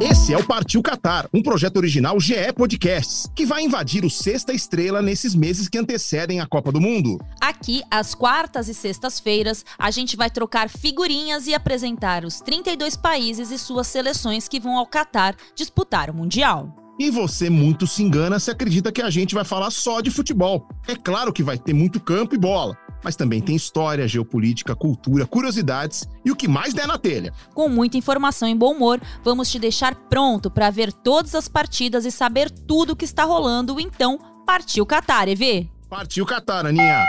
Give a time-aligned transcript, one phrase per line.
[0.00, 4.52] Esse é o Partiu Qatar, um projeto original GE Podcasts, que vai invadir o Sexta
[4.52, 7.18] Estrela nesses meses que antecedem a Copa do Mundo.
[7.40, 13.50] Aqui, às quartas e sextas-feiras, a gente vai trocar figurinhas e apresentar os 32 países
[13.50, 16.72] e suas seleções que vão ao Qatar disputar o Mundial.
[16.96, 20.68] E você muito se engana se acredita que a gente vai falar só de futebol.
[20.86, 25.26] É claro que vai ter muito campo e bola mas também tem história, geopolítica, cultura,
[25.26, 27.32] curiosidades e o que mais der na telha.
[27.54, 32.04] Com muita informação e bom humor, vamos te deixar pronto para ver todas as partidas
[32.04, 33.78] e saber tudo o que está rolando.
[33.80, 35.70] Então, partiu Qatar, EV!
[35.88, 37.06] Partiu Qatar, Aninha!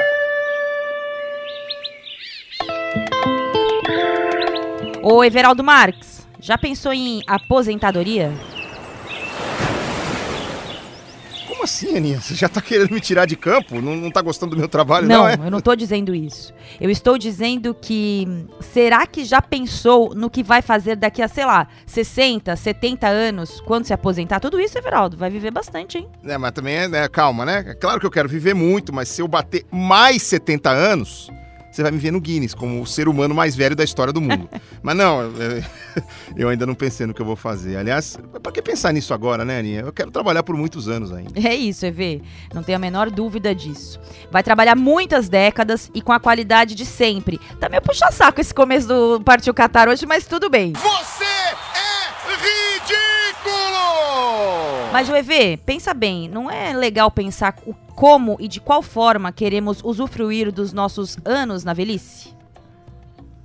[5.01, 8.31] Ô, Everaldo Marques, já pensou em aposentadoria?
[11.49, 12.21] Como assim, Aninha?
[12.21, 13.81] Você já tá querendo me tirar de campo?
[13.81, 15.33] Não, não tá gostando do meu trabalho, não, não é?
[15.33, 16.53] eu não tô dizendo isso.
[16.79, 18.27] Eu estou dizendo que
[18.59, 23.59] será que já pensou no que vai fazer daqui a, sei lá, 60, 70 anos,
[23.61, 24.39] quando se aposentar?
[24.39, 26.07] Tudo isso, Everaldo, vai viver bastante, hein?
[26.23, 27.65] É, mas também é, né, calma, né?
[27.67, 31.31] É claro que eu quero viver muito, mas se eu bater mais 70 anos,
[31.71, 34.21] você vai me ver no Guinness como o ser humano mais velho da história do
[34.21, 34.49] mundo.
[34.81, 35.31] Mas não,
[36.35, 37.77] eu ainda não pensei no que eu vou fazer.
[37.77, 39.81] Aliás, para que pensar nisso agora, né, Aninha?
[39.81, 41.31] Eu quero trabalhar por muitos anos ainda.
[41.35, 42.21] É isso, EV.
[42.53, 43.99] Não tenho a menor dúvida disso.
[44.31, 47.39] Vai trabalhar muitas décadas e com a qualidade de sempre.
[47.59, 50.73] Tá meio puxa-saco esse começo do Partiu Qatar hoje, mas tudo bem.
[50.73, 51.99] Você é
[52.35, 53.08] ridículo!
[54.91, 59.31] Mas o EV, pensa bem, não é legal pensar o como e de qual forma
[59.31, 62.33] queremos usufruir dos nossos anos na velhice?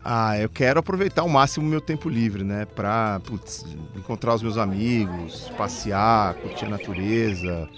[0.04, 2.64] Ah, eu quero aproveitar ao máximo o meu tempo livre, né?
[2.66, 3.64] Pra putz,
[3.96, 7.68] encontrar os meus amigos, passear, curtir a natureza.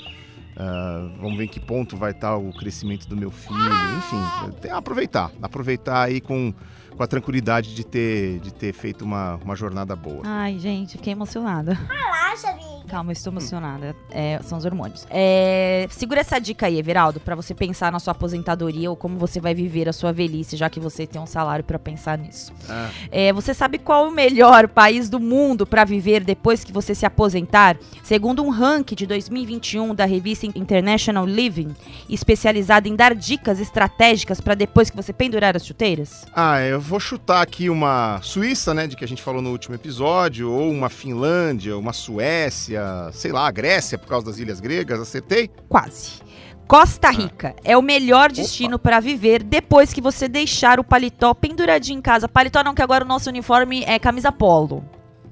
[0.57, 3.59] Uh, vamos ver em que ponto vai estar o crescimento do meu filho.
[3.99, 5.31] Enfim, aproveitar.
[5.41, 6.53] Aproveitar aí com,
[6.97, 10.23] com a tranquilidade de ter, de ter feito uma, uma jornada boa.
[10.25, 11.75] Ai, gente, fiquei emocionada.
[11.75, 12.66] Relaxa.
[12.89, 13.97] Calma, eu estou emocionada.
[14.11, 15.07] É, são os hormônios.
[15.11, 19.41] É, segura essa dica aí, Everaldo, para você pensar na sua aposentadoria ou como você
[19.41, 22.53] vai viver a sua velhice, já que você tem um salário para pensar nisso.
[22.69, 22.91] Ah.
[23.11, 27.05] É, você sabe qual o melhor país do mundo para viver depois que você se
[27.05, 27.77] aposentar?
[28.05, 31.75] Segundo um ranking de 2021 da revista International Living,
[32.09, 36.25] especializada em dar dicas estratégicas para depois que você pendurar as chuteiras?
[36.33, 39.75] Ah, eu vou chutar aqui uma Suíça, né, de que a gente falou no último
[39.75, 42.76] episódio, ou uma Finlândia, uma Suécia
[43.13, 45.51] sei lá, a Grécia por causa das ilhas gregas, acertei?
[45.69, 46.27] Quase.
[46.67, 47.61] Costa Rica ah.
[47.65, 52.29] é o melhor destino para viver depois que você deixar o paletó penduradinho em casa.
[52.29, 54.85] Paletó não, que agora o nosso uniforme é camisa polo.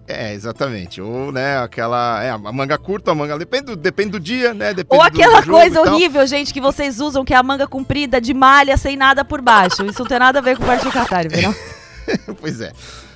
[0.06, 1.00] É, exatamente.
[1.00, 2.22] Ou, né, aquela.
[2.22, 3.38] É, a manga curta, a manga.
[3.38, 4.74] Depende do, depende do dia, né?
[4.74, 7.66] Depende Ou aquela do, do coisa horrível, gente, que vocês usam, que é a manga
[7.66, 9.84] comprida de malha sem nada por baixo.
[9.86, 11.54] Isso não tem nada a ver com o Partido Catar, viu?
[12.38, 12.72] pois é.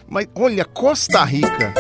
[0.08, 1.74] Mas olha, Costa Rica.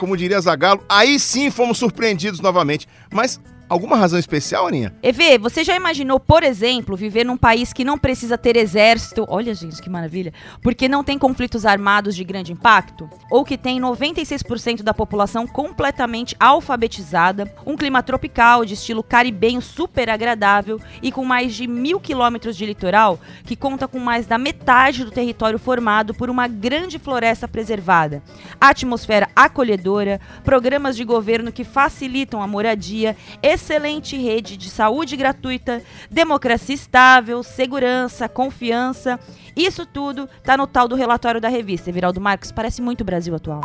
[0.00, 2.88] Como diria Zagalo, aí sim fomos surpreendidos novamente.
[3.12, 3.38] Mas
[3.70, 4.92] Alguma razão especial, Aninha?
[5.00, 9.24] EV, você já imaginou, por exemplo, viver num país que não precisa ter exército?
[9.28, 10.34] Olha, gente, que maravilha.
[10.60, 13.08] Porque não tem conflitos armados de grande impacto?
[13.30, 20.10] Ou que tem 96% da população completamente alfabetizada, um clima tropical de estilo caribenho super
[20.10, 25.04] agradável e com mais de mil quilômetros de litoral, que conta com mais da metade
[25.04, 28.20] do território formado por uma grande floresta preservada,
[28.60, 33.16] atmosfera acolhedora, programas de governo que facilitam a moradia,
[33.60, 39.20] excelente rede de saúde gratuita, democracia estável, segurança, confiança.
[39.54, 41.92] Isso tudo tá no tal do relatório da revista.
[41.92, 43.60] Viraldo Marcos parece muito o Brasil atual.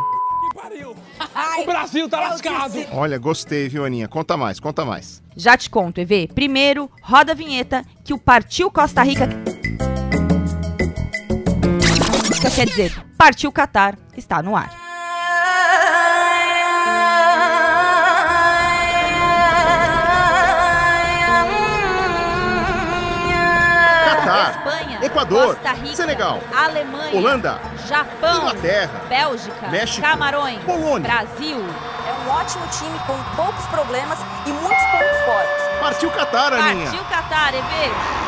[1.60, 2.86] o Brasil tá lascado.
[2.92, 4.08] Olha, gostei, viu, Aninha?
[4.08, 5.24] Conta mais, conta mais.
[5.36, 6.30] Já te conto, EV.
[6.36, 9.30] Primeiro, roda a vinheta que o Partiu Costa Rica.
[12.56, 14.85] Quer dizer, Partiu Qatar está no ar.
[25.16, 27.58] Equador, Rica, Senegal, Alemanha, Holanda,
[27.88, 31.58] Japão, Inglaterra, Bélgica, México, Camarões, Polônia, Brasil.
[32.06, 35.80] É um ótimo time com poucos problemas e muitos pontos fortes.
[35.80, 36.88] Partiu Catar, Aninha.
[36.92, 38.25] Partiu Catar, EV.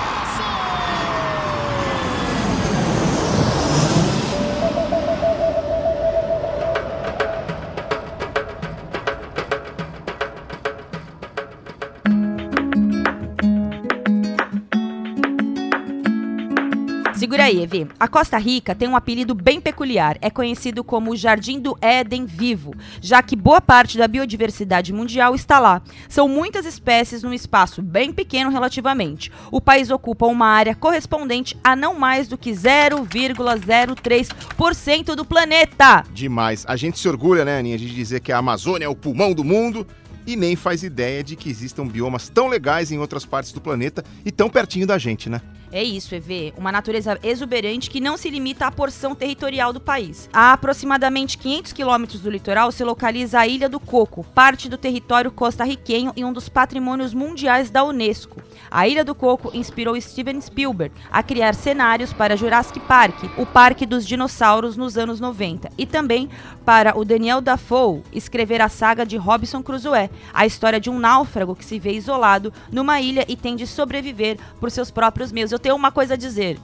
[17.38, 17.88] Segura aí, Evi.
[18.00, 20.18] A Costa Rica tem um apelido bem peculiar.
[20.22, 25.36] É conhecido como o Jardim do Éden Vivo, já que boa parte da biodiversidade mundial
[25.36, 25.82] está lá.
[26.10, 29.32] São muitas espécies num espaço bem pequeno relativamente.
[29.52, 36.04] O país ocupa uma área correspondente a não mais do que 0,03% do planeta.
[36.12, 36.66] Demais.
[36.68, 39.44] A gente se orgulha, né, Aninha, de dizer que a Amazônia é o pulmão do
[39.44, 39.86] mundo
[40.26, 44.04] e nem faz ideia de que existam biomas tão legais em outras partes do planeta
[44.26, 45.42] e tão pertinho da gente, né?
[45.72, 46.54] É isso, EV.
[46.58, 50.30] Uma natureza exuberante que não se limita à porção territorial do país.
[50.32, 55.30] A aproximadamente 500 quilômetros do litoral se localiza a Ilha do Coco, parte do território
[55.30, 58.42] costarriquenho e um dos patrimônios mundiais da Unesco.
[58.72, 63.86] A Ilha do Coco inspirou Steven Spielberg a criar cenários para Jurassic Park, o Parque
[63.86, 66.30] dos Dinossauros nos anos 90, e também
[66.66, 71.56] para o Daniel Dafoe escrever a saga de Robinson Crusoe, a história de um náufrago
[71.56, 75.57] que se vê isolado numa ilha e tem de sobreviver por seus próprios meios.
[75.58, 76.60] Eu tenho uma coisa a dizer.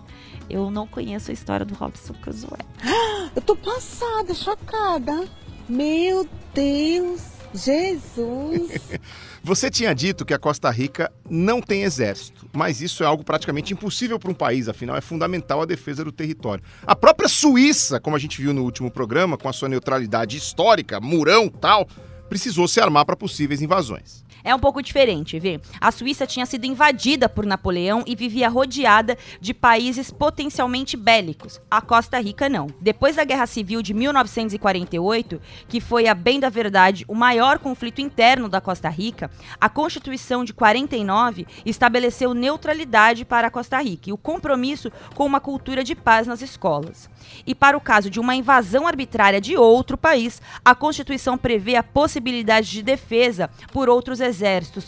[0.48, 2.60] Eu não conheço a história do Robinson Crusoe.
[3.36, 5.28] Eu tô passada, chocada.
[5.68, 7.24] Meu Deus,
[7.56, 8.72] Jesus.
[9.42, 13.74] Você tinha dito que a Costa Rica não tem exército, mas isso é algo praticamente
[13.74, 16.64] impossível para um país, afinal é fundamental a defesa do território.
[16.86, 21.02] A própria Suíça, como a gente viu no último programa, com a sua neutralidade histórica,
[21.02, 21.88] murão tal,
[22.30, 24.24] precisou se armar para possíveis invasões.
[24.46, 25.62] É um pouco diferente, vê?
[25.80, 31.62] A Suíça tinha sido invadida por Napoleão e vivia rodeada de países potencialmente bélicos.
[31.72, 32.68] A Costa Rica não.
[32.82, 38.02] Depois da Guerra Civil de 1948, que foi a bem da verdade o maior conflito
[38.02, 39.32] interno da Costa Rica,
[39.62, 45.40] a Constituição de 49 estabeleceu neutralidade para a Costa Rica e o compromisso com uma
[45.40, 47.10] cultura de paz nas escolas.
[47.48, 51.84] E para o caso de uma invasão arbitrária de outro país, a Constituição prevê a
[51.84, 54.33] possibilidade de defesa por outros exércitos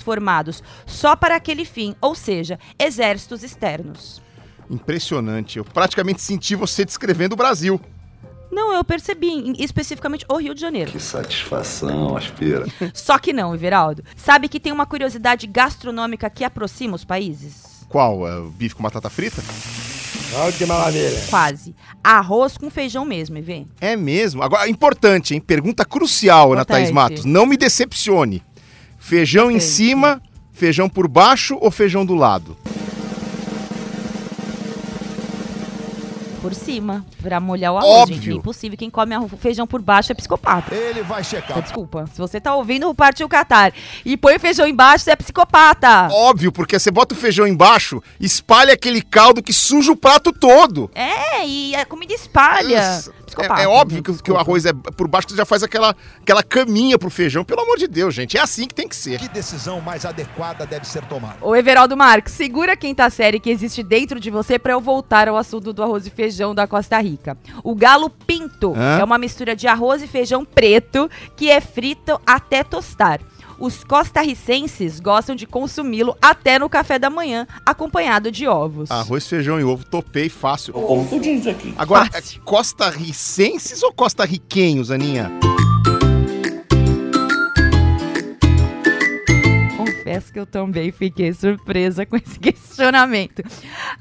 [0.03, 4.21] formados só para aquele fim, ou seja, exércitos externos.
[4.69, 5.57] Impressionante.
[5.57, 7.79] Eu praticamente senti você descrevendo o Brasil.
[8.51, 10.91] Não, eu percebi, especificamente o Rio de Janeiro.
[10.91, 12.65] Que satisfação, aspira.
[12.93, 14.03] Só que não, Everaldo.
[14.15, 17.85] Sabe que tem uma curiosidade gastronômica que aproxima os países?
[17.89, 18.27] Qual?
[18.27, 19.43] É o bife com batata frita?
[20.33, 21.21] Olha que maravilha.
[21.29, 21.75] Quase.
[22.03, 23.65] Arroz com feijão mesmo, Evê.
[23.79, 24.41] É mesmo.
[24.43, 25.39] Agora, importante, hein?
[25.39, 26.91] Pergunta crucial, Ana Thaís.
[26.91, 27.25] Matos.
[27.25, 28.43] Não me decepcione.
[29.05, 30.19] Feijão em cima,
[30.51, 32.57] feijão por baixo ou feijão do lado?
[36.41, 38.15] Por cima, pra molhar o arroz, Óbvio.
[38.15, 38.29] gente.
[38.31, 38.75] É impossível.
[38.75, 40.73] Quem come feijão por baixo é psicopata.
[40.73, 41.61] Ele vai checar.
[41.61, 42.07] Desculpa.
[42.13, 43.71] Se você tá ouvindo o Partiu Catar
[44.03, 46.07] e põe feijão embaixo, você é psicopata.
[46.11, 50.89] Óbvio, porque você bota o feijão embaixo, espalha aquele caldo que suja o prato todo.
[50.95, 52.81] É, e a comida espalha.
[52.81, 55.37] Nossa, Psicopata, É, é óbvio gente, que, que o arroz é por baixo, que você
[55.37, 57.43] já faz aquela, aquela caminha pro feijão.
[57.43, 58.37] Pelo amor de Deus, gente.
[58.37, 59.19] É assim que tem que ser.
[59.19, 61.37] Que decisão mais adequada deve ser tomada?
[61.41, 65.27] Ô, Everaldo Marques, segura a quinta série que existe dentro de você pra eu voltar
[65.27, 67.37] ao assunto do arroz e feijão da Costa Rica.
[67.63, 68.99] O galo pinto Hã?
[68.99, 73.19] é uma mistura de arroz e feijão preto que é frito até tostar.
[73.59, 78.91] Os costarricenses gostam de consumi-lo até no café da manhã, acompanhado de ovos.
[78.91, 80.73] Arroz, feijão e ovo, topei fácil.
[80.73, 81.73] Como tu diz aqui.
[81.77, 82.41] Agora, é Fácil.
[82.43, 85.31] costarricenses ou costarriquenhos, Aninha?
[90.15, 93.43] Confesso que eu também fiquei surpresa com esse questionamento.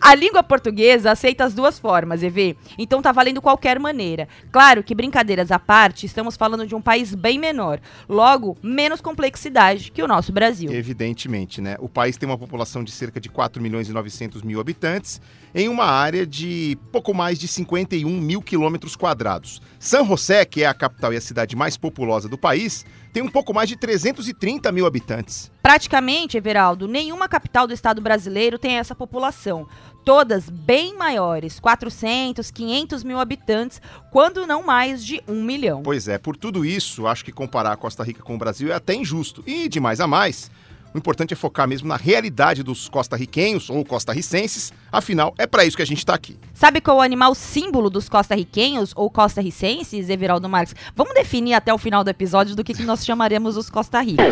[0.00, 2.56] A língua portuguesa aceita as duas formas, EV.
[2.78, 4.28] Então tá valendo qualquer maneira.
[4.52, 7.80] Claro que brincadeiras à parte, estamos falando de um país bem menor.
[8.08, 10.72] Logo, menos complexidade que o nosso Brasil.
[10.72, 11.76] Evidentemente, né?
[11.80, 15.20] O país tem uma população de cerca de 4 milhões e 900 mil habitantes
[15.54, 19.60] em uma área de pouco mais de 51 mil quilômetros quadrados.
[19.78, 22.84] San José, que é a capital e a cidade mais populosa do país,
[23.14, 25.48] tem um pouco mais de 330 mil habitantes.
[25.62, 29.68] Praticamente, Everaldo, nenhuma capital do estado brasileiro tem essa população.
[30.04, 33.80] Todas bem maiores, 400, 500 mil habitantes,
[34.10, 35.82] quando não mais de um milhão.
[35.84, 38.74] Pois é, por tudo isso, acho que comparar a Costa Rica com o Brasil é
[38.74, 39.44] até injusto.
[39.46, 40.50] E, de mais a mais,
[40.94, 45.76] o importante é focar mesmo na realidade dos costarriquenhos ou costarricenses, afinal, é para isso
[45.76, 46.38] que a gente está aqui.
[46.54, 50.76] Sabe qual é o animal símbolo dos costarriquenhos ou costarricenses, Everaldo Marques?
[50.94, 54.24] Vamos definir até o final do episódio do que, que nós chamaremos os costarricos.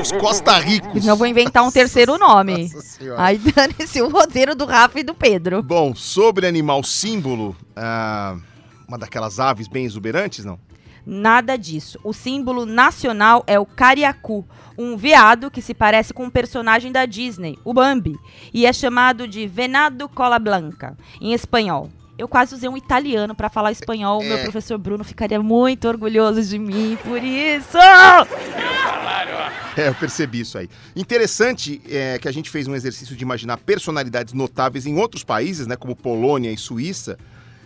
[0.00, 1.06] Os costarricos.
[1.06, 2.62] Eu vou inventar um terceiro nome.
[2.62, 3.22] Nossa Senhora.
[3.22, 5.62] Aí dane-se o roteiro do Rafa e do Pedro.
[5.62, 8.34] Bom, sobre animal símbolo, ah,
[8.88, 10.58] uma daquelas aves bem exuberantes, não?
[11.10, 11.98] Nada disso.
[12.04, 14.46] O símbolo nacional é o cariacu,
[14.76, 18.14] um veado que se parece com um personagem da Disney, o Bambi,
[18.52, 21.88] e é chamado de venado cola blanca, em espanhol.
[22.18, 24.20] Eu quase usei um italiano para falar espanhol.
[24.20, 24.42] O meu É.
[24.42, 27.78] professor Bruno ficaria muito orgulhoso de mim por isso.
[29.76, 30.68] É, eu percebi isso aí.
[30.96, 35.66] Interessante é que a gente fez um exercício de imaginar personalidades notáveis em outros países,
[35.66, 37.16] né, como Polônia e Suíça.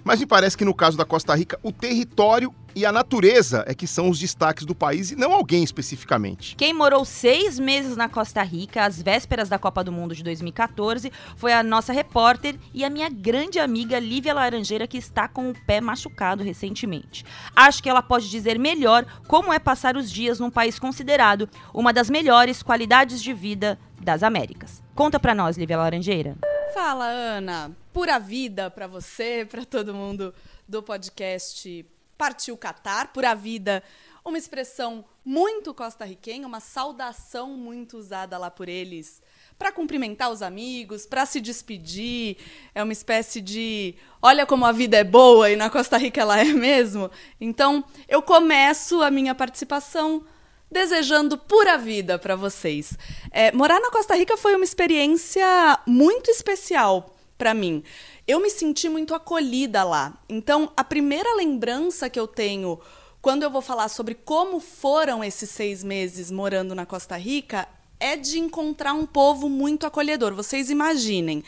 [0.04, 3.74] Mas me parece que no caso da Costa Rica, o território e a natureza é
[3.74, 6.56] que são os destaques do país e não alguém especificamente.
[6.56, 11.12] Quem morou seis meses na Costa Rica, às vésperas da Copa do Mundo de 2014,
[11.36, 15.54] foi a nossa repórter e a minha grande amiga Lívia Laranjeira, que está com o
[15.66, 17.24] pé machucado recentemente.
[17.54, 21.92] Acho que ela pode dizer melhor como é passar os dias num país considerado uma
[21.92, 24.82] das melhores qualidades de vida das Américas.
[24.94, 26.36] Conta pra nós, Lívia Laranjeira.
[26.74, 27.81] Fala, Ana.
[27.92, 30.34] Pura vida pra você, pra todo mundo
[30.66, 31.84] do podcast
[32.16, 33.12] Partiu Catar.
[33.12, 33.82] Pura vida,
[34.24, 39.20] uma expressão muito costarriquenha, uma saudação muito usada lá por eles
[39.58, 42.38] para cumprimentar os amigos, para se despedir.
[42.74, 46.40] É uma espécie de olha como a vida é boa e na Costa Rica ela
[46.40, 47.10] é mesmo.
[47.38, 50.24] Então, eu começo a minha participação
[50.70, 52.96] desejando pura vida para vocês.
[53.30, 57.82] É, morar na Costa Rica foi uma experiência muito especial para mim.
[58.24, 60.16] Eu me senti muito acolhida lá.
[60.28, 62.78] Então, a primeira lembrança que eu tenho
[63.20, 67.66] quando eu vou falar sobre como foram esses seis meses morando na Costa Rica
[67.98, 70.34] é de encontrar um povo muito acolhedor.
[70.34, 71.42] Vocês imaginem.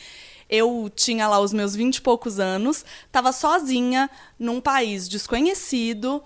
[0.51, 6.21] Eu tinha lá os meus vinte e poucos anos, estava sozinha num país desconhecido,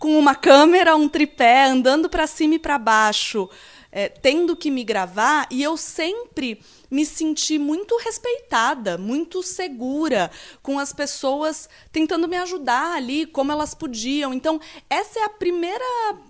[0.00, 3.48] com uma câmera, um tripé, andando para cima e para baixo,
[3.92, 6.60] é, tendo que me gravar, e eu sempre
[6.92, 10.30] me senti muito respeitada, muito segura
[10.62, 14.34] com as pessoas tentando me ajudar ali, como elas podiam.
[14.34, 15.82] Então, essa é a primeira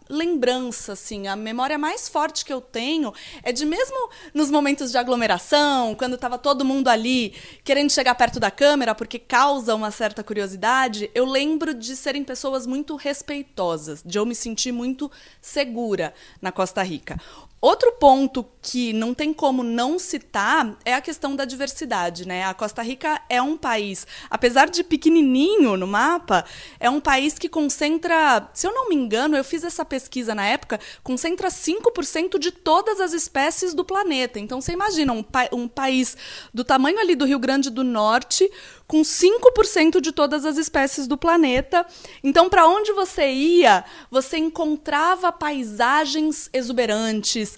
[0.08, 4.98] lembrança, assim, a memória mais forte que eu tenho é de mesmo nos momentos de
[4.98, 10.22] aglomeração, quando estava todo mundo ali querendo chegar perto da câmera porque causa uma certa
[10.22, 16.52] curiosidade, eu lembro de serem pessoas muito respeitosas, de eu me sentir muito segura na
[16.52, 17.18] Costa Rica.
[17.62, 22.42] Outro ponto que não tem como não citar é a questão da diversidade, né?
[22.42, 26.44] A Costa Rica é um país, apesar de pequenininho no mapa,
[26.80, 30.44] é um país que concentra, se eu não me engano, eu fiz essa pesquisa na
[30.44, 34.40] época, concentra 5% de todas as espécies do planeta.
[34.40, 36.16] Então você imagina um, pa um país
[36.52, 38.50] do tamanho ali do Rio Grande do Norte,
[38.92, 41.86] com 5% de todas as espécies do planeta.
[42.22, 47.56] Então, para onde você ia, você encontrava paisagens exuberantes,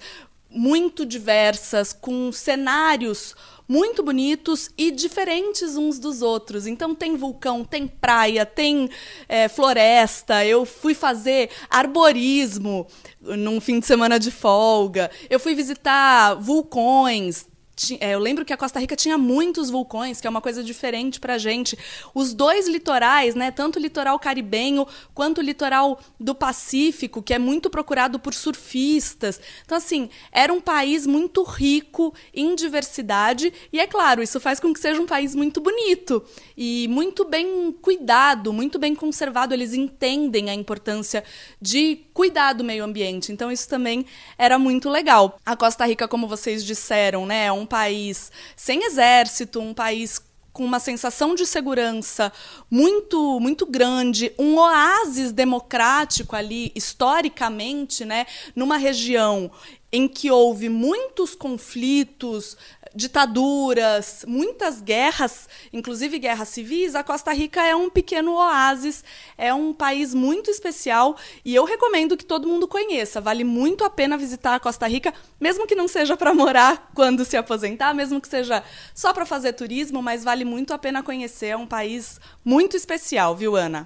[0.48, 3.34] muito diversas, com cenários
[3.66, 6.68] muito bonitos e diferentes uns dos outros.
[6.68, 8.88] Então tem vulcão, tem praia, tem
[9.28, 10.44] é, floresta.
[10.44, 12.86] Eu fui fazer arborismo
[13.20, 15.10] num fim de semana de folga.
[15.28, 17.46] Eu fui visitar vulcões,
[18.00, 21.38] eu lembro que a Costa Rica tinha muitos vulcões, que é uma coisa diferente para
[21.38, 21.76] gente.
[22.14, 27.38] Os dois litorais, né, tanto o litoral caribenho quanto o litoral do Pacífico, que é
[27.38, 29.40] muito procurado por surfistas.
[29.64, 33.52] Então, assim, era um país muito rico em diversidade.
[33.72, 36.24] E, é claro, isso faz com que seja um país muito bonito
[36.56, 39.52] e muito bem cuidado, muito bem conservado.
[39.52, 41.24] Eles entendem a importância
[41.60, 43.32] de cuidar do meio ambiente.
[43.32, 44.06] Então, isso também
[44.38, 45.38] era muito legal.
[45.44, 50.20] A Costa Rica, como vocês disseram, né, é um um país sem exército, um país
[50.52, 52.32] com uma sensação de segurança
[52.70, 59.50] muito muito grande, um oásis democrático ali historicamente, né, numa região
[59.90, 62.56] em que houve muitos conflitos,
[62.94, 69.02] ditaduras, muitas guerras, inclusive guerras civis, a Costa Rica é um pequeno oásis,
[69.36, 73.20] é um país muito especial e eu recomendo que todo mundo conheça.
[73.20, 77.24] Vale muito a pena visitar a Costa Rica, mesmo que não seja para morar quando
[77.24, 78.62] se aposentar, mesmo que seja
[78.94, 81.46] só para fazer turismo, mas vale muito a pena conhecer.
[81.48, 83.84] É um país muito especial, viu, Ana?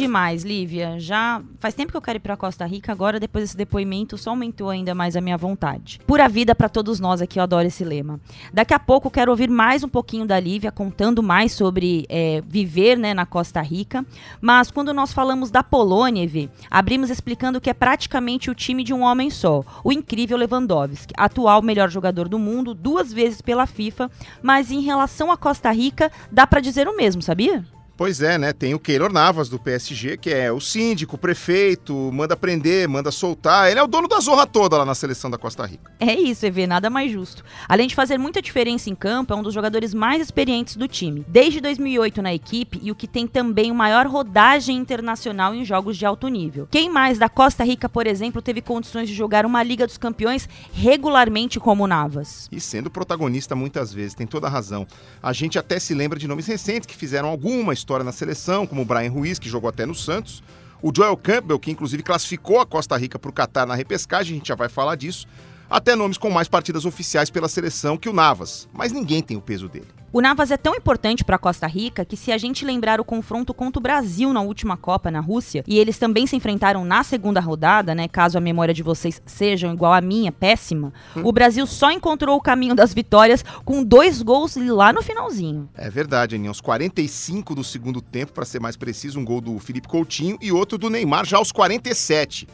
[0.00, 0.98] Demais, Lívia.
[0.98, 4.30] Já faz tempo que eu quero ir para Costa Rica, agora depois desse depoimento só
[4.30, 6.00] aumentou ainda mais a minha vontade.
[6.06, 8.18] Pura vida para todos nós aqui, eu adoro esse lema.
[8.52, 12.96] Daqui a pouco quero ouvir mais um pouquinho da Lívia contando mais sobre é, viver
[12.96, 14.04] né, na Costa Rica.
[14.40, 18.94] Mas quando nós falamos da Polônia, Evê, abrimos explicando que é praticamente o time de
[18.94, 24.10] um homem só, o incrível Lewandowski, atual melhor jogador do mundo, duas vezes pela FIFA,
[24.42, 27.64] mas em relação à Costa Rica, dá para dizer o mesmo, sabia?
[28.00, 28.54] Pois é, né?
[28.54, 33.10] Tem o Keylor Navas do PSG, que é o síndico, o prefeito, manda prender, manda
[33.10, 33.70] soltar.
[33.70, 35.92] Ele é o dono da zorra toda lá na seleção da Costa Rica.
[36.00, 37.44] É isso, EV, nada mais justo.
[37.68, 41.26] Além de fazer muita diferença em campo, é um dos jogadores mais experientes do time.
[41.28, 45.98] Desde 2008 na equipe e o que tem também o maior rodagem internacional em jogos
[45.98, 46.66] de alto nível.
[46.70, 50.48] Quem mais da Costa Rica, por exemplo, teve condições de jogar uma Liga dos Campeões
[50.72, 52.48] regularmente como Navas?
[52.50, 54.86] E sendo protagonista muitas vezes, tem toda a razão.
[55.22, 58.68] A gente até se lembra de nomes recentes que fizeram alguma história história na seleção,
[58.68, 60.44] como o Brian Ruiz, que jogou até no Santos,
[60.80, 64.38] o Joel Campbell, que inclusive classificou a Costa Rica para o Catar na repescagem, a
[64.38, 65.26] gente já vai falar disso,
[65.70, 69.40] até nomes com mais partidas oficiais pela seleção que o Navas, mas ninguém tem o
[69.40, 69.86] peso dele.
[70.12, 73.54] O Navas é tão importante para Costa Rica que se a gente lembrar o confronto
[73.54, 77.38] contra o Brasil na última Copa na Rússia, e eles também se enfrentaram na segunda
[77.38, 81.22] rodada, né, caso a memória de vocês seja igual à minha, péssima, hum.
[81.22, 85.68] o Brasil só encontrou o caminho das vitórias com dois gols lá no finalzinho.
[85.76, 89.56] É verdade, Aninha, aos 45 do segundo tempo, para ser mais preciso, um gol do
[89.60, 92.48] Felipe Coutinho e outro do Neymar já aos 47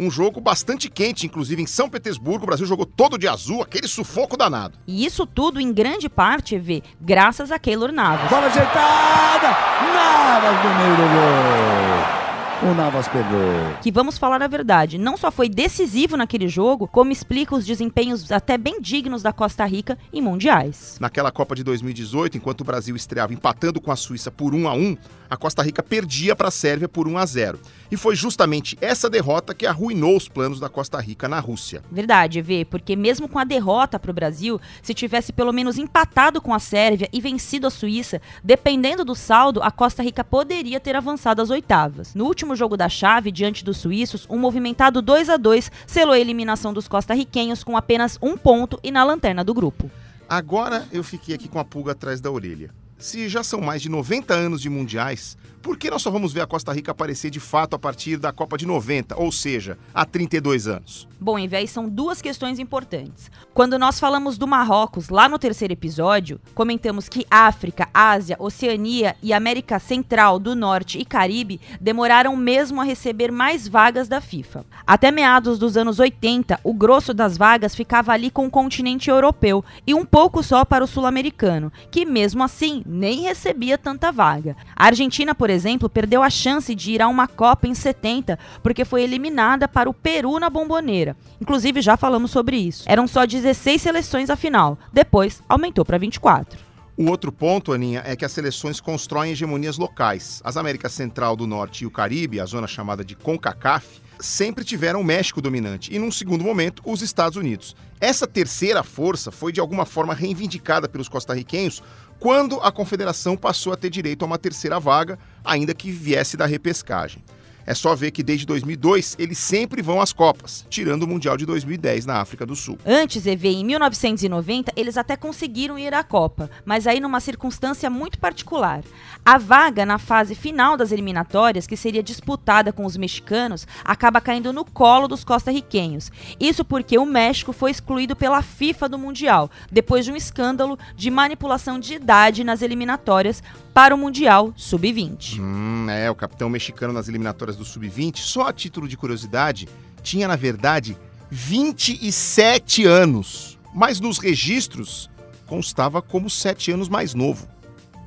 [0.00, 2.44] um jogo bastante quente, inclusive em São Petersburgo.
[2.44, 4.78] O Brasil jogou todo de azul, aquele sufoco danado.
[4.86, 8.30] E isso tudo, em grande parte, vê, graças a Keylor Navas.
[8.30, 9.48] Bola ajeitada!
[9.92, 12.20] Navas no meio do gol!
[12.62, 13.76] o Navas pegou.
[13.82, 18.30] Que vamos falar a verdade, não só foi decisivo naquele jogo, como explica os desempenhos
[18.30, 20.98] até bem dignos da Costa Rica em mundiais.
[21.00, 24.74] Naquela Copa de 2018, enquanto o Brasil estreava empatando com a Suíça por 1 a
[24.74, 24.96] 1,
[25.30, 27.60] a Costa Rica perdia para a Sérvia por 1 a 0.
[27.88, 31.82] E foi justamente essa derrota que arruinou os planos da Costa Rica na Rússia.
[31.90, 36.40] Verdade, Vê, porque mesmo com a derrota para o Brasil, se tivesse pelo menos empatado
[36.40, 40.96] com a Sérvia e vencido a Suíça, dependendo do saldo, a Costa Rica poderia ter
[40.96, 42.14] avançado às oitavas.
[42.14, 46.18] No último jogo da chave, diante dos suíços, um movimentado 2 a 2 selou a
[46.18, 49.90] eliminação dos costarriquenhos com apenas um ponto e na lanterna do grupo.
[50.28, 52.79] Agora eu fiquei aqui com a pulga atrás da orelha.
[53.00, 56.40] Se já são mais de 90 anos de mundiais, por que nós só vamos ver
[56.40, 60.04] a Costa Rica aparecer de fato a partir da Copa de 90, ou seja, há
[60.04, 61.08] 32 anos?
[61.20, 63.30] Bom, vez são duas questões importantes.
[63.52, 69.32] Quando nós falamos do Marrocos lá no terceiro episódio, comentamos que África, Ásia, Oceania e
[69.32, 74.64] América Central, do Norte e Caribe demoraram mesmo a receber mais vagas da FIFA.
[74.86, 79.62] Até meados dos anos 80, o grosso das vagas ficava ali com o continente europeu
[79.86, 84.56] e um pouco só para o sul-americano, que mesmo assim nem recebia tanta vaga.
[84.74, 88.84] A Argentina, por exemplo, perdeu a chance de ir a uma Copa em 70 porque
[88.84, 91.16] foi eliminada para o Peru na Bomboneira.
[91.40, 92.84] Inclusive, já falamos sobre isso.
[92.86, 94.78] Eram só 16 seleções a final.
[94.92, 96.70] Depois, aumentou para 24.
[96.96, 100.42] O outro ponto, Aninha, é que as seleções constroem hegemonias locais.
[100.44, 105.00] As Américas Central do Norte e o Caribe, a zona chamada de CONCACAF, sempre tiveram
[105.00, 107.74] o México dominante e, num segundo momento, os Estados Unidos.
[108.00, 111.82] Essa terceira força foi de alguma forma reivindicada pelos costarriquenhos
[112.20, 116.44] quando a confederação passou a ter direito a uma terceira vaga, ainda que viesse da
[116.44, 117.24] repescagem.
[117.66, 121.46] É só ver que desde 2002 eles sempre vão às Copas, tirando o Mundial de
[121.46, 122.78] 2010 na África do Sul.
[122.84, 128.18] Antes, EV, em 1990, eles até conseguiram ir à Copa, mas aí numa circunstância muito
[128.18, 128.82] particular.
[129.24, 134.52] A vaga na fase final das eliminatórias, que seria disputada com os mexicanos, acaba caindo
[134.52, 136.10] no colo dos costarriquenhos.
[136.38, 141.10] Isso porque o México foi excluído pela FIFA do Mundial, depois de um escândalo de
[141.10, 143.42] manipulação de idade nas eliminatórias
[143.72, 145.40] para o Mundial Sub-20.
[145.40, 149.68] Hum, é, o capitão mexicano nas eliminatórias do Sub-20, só a título de curiosidade,
[150.02, 150.96] tinha na verdade
[151.30, 155.08] 27 anos, mas nos registros
[155.46, 157.48] constava como 7 anos mais novo.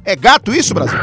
[0.05, 0.99] É gato isso, Brasil?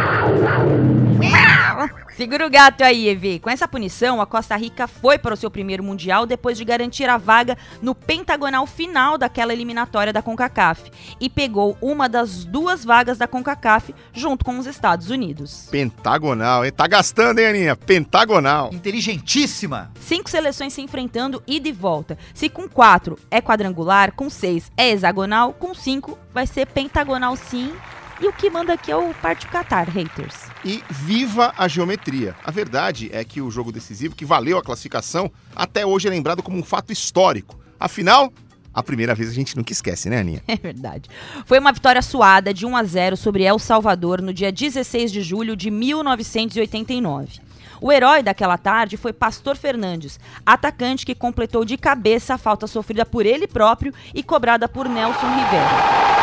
[2.21, 3.39] Segura o gato aí, Evi.
[3.39, 7.09] Com essa punição, a Costa Rica foi para o seu primeiro Mundial depois de garantir
[7.09, 13.17] a vaga no pentagonal final daquela eliminatória da CONCACAF e pegou uma das duas vagas
[13.17, 15.67] da CONCACAF junto com os Estados Unidos.
[15.71, 16.73] Pentagonal, hein?
[16.73, 17.75] Tá gastando, hein, Aninha?
[17.75, 18.69] Pentagonal.
[18.71, 19.91] Inteligentíssima.
[19.99, 22.19] Cinco seleções se enfrentando ida e volta.
[22.35, 27.73] Se com quatro é quadrangular, com seis é hexagonal, com cinco vai ser pentagonal sim
[28.21, 30.35] e o que manda aqui é o Parte Qatar, haters.
[30.65, 32.37] E viva a geometria.
[32.45, 36.43] A verdade é que o jogo decisivo, que valeu a classificação, até hoje é lembrado
[36.43, 37.59] como um fato histórico.
[37.79, 38.31] Afinal,
[38.75, 40.43] a primeira vez a gente nunca esquece, né, Aninha?
[40.47, 41.09] É verdade.
[41.47, 45.23] Foi uma vitória suada de 1 a 0 sobre El Salvador no dia 16 de
[45.23, 47.41] julho de 1989.
[47.81, 53.07] O herói daquela tarde foi Pastor Fernandes, atacante que completou de cabeça a falta sofrida
[53.07, 56.20] por ele próprio e cobrada por Nelson Rivera.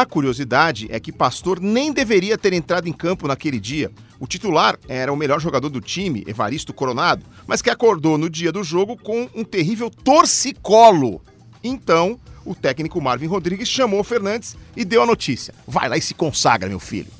[0.00, 3.92] A curiosidade é que Pastor nem deveria ter entrado em campo naquele dia.
[4.18, 8.50] O titular era o melhor jogador do time, Evaristo Coronado, mas que acordou no dia
[8.50, 11.20] do jogo com um terrível torcicolo.
[11.62, 16.00] Então, o técnico Marvin Rodrigues chamou o Fernandes e deu a notícia: vai lá e
[16.00, 17.12] se consagra, meu filho.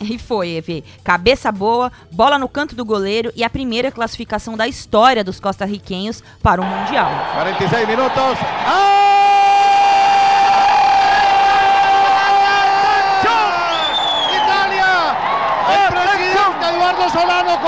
[0.00, 0.84] E foi, Eve.
[1.02, 6.22] Cabeça boa, bola no canto do goleiro e a primeira classificação da história dos costarriquenhos
[6.40, 7.10] para o Mundial.
[7.34, 8.38] 46 minutos.
[8.64, 8.97] ¡Ah!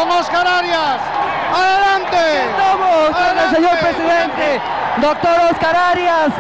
[0.08, 1.00] Oscar Arias.
[1.52, 1.90] Adelante.
[2.50, 3.10] Estamos
[3.42, 4.60] el señor presidente,
[5.00, 6.32] doctor Oscar Arias,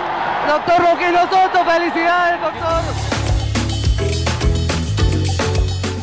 [0.46, 3.10] doctor Roquino Soto, felicidades, doctor.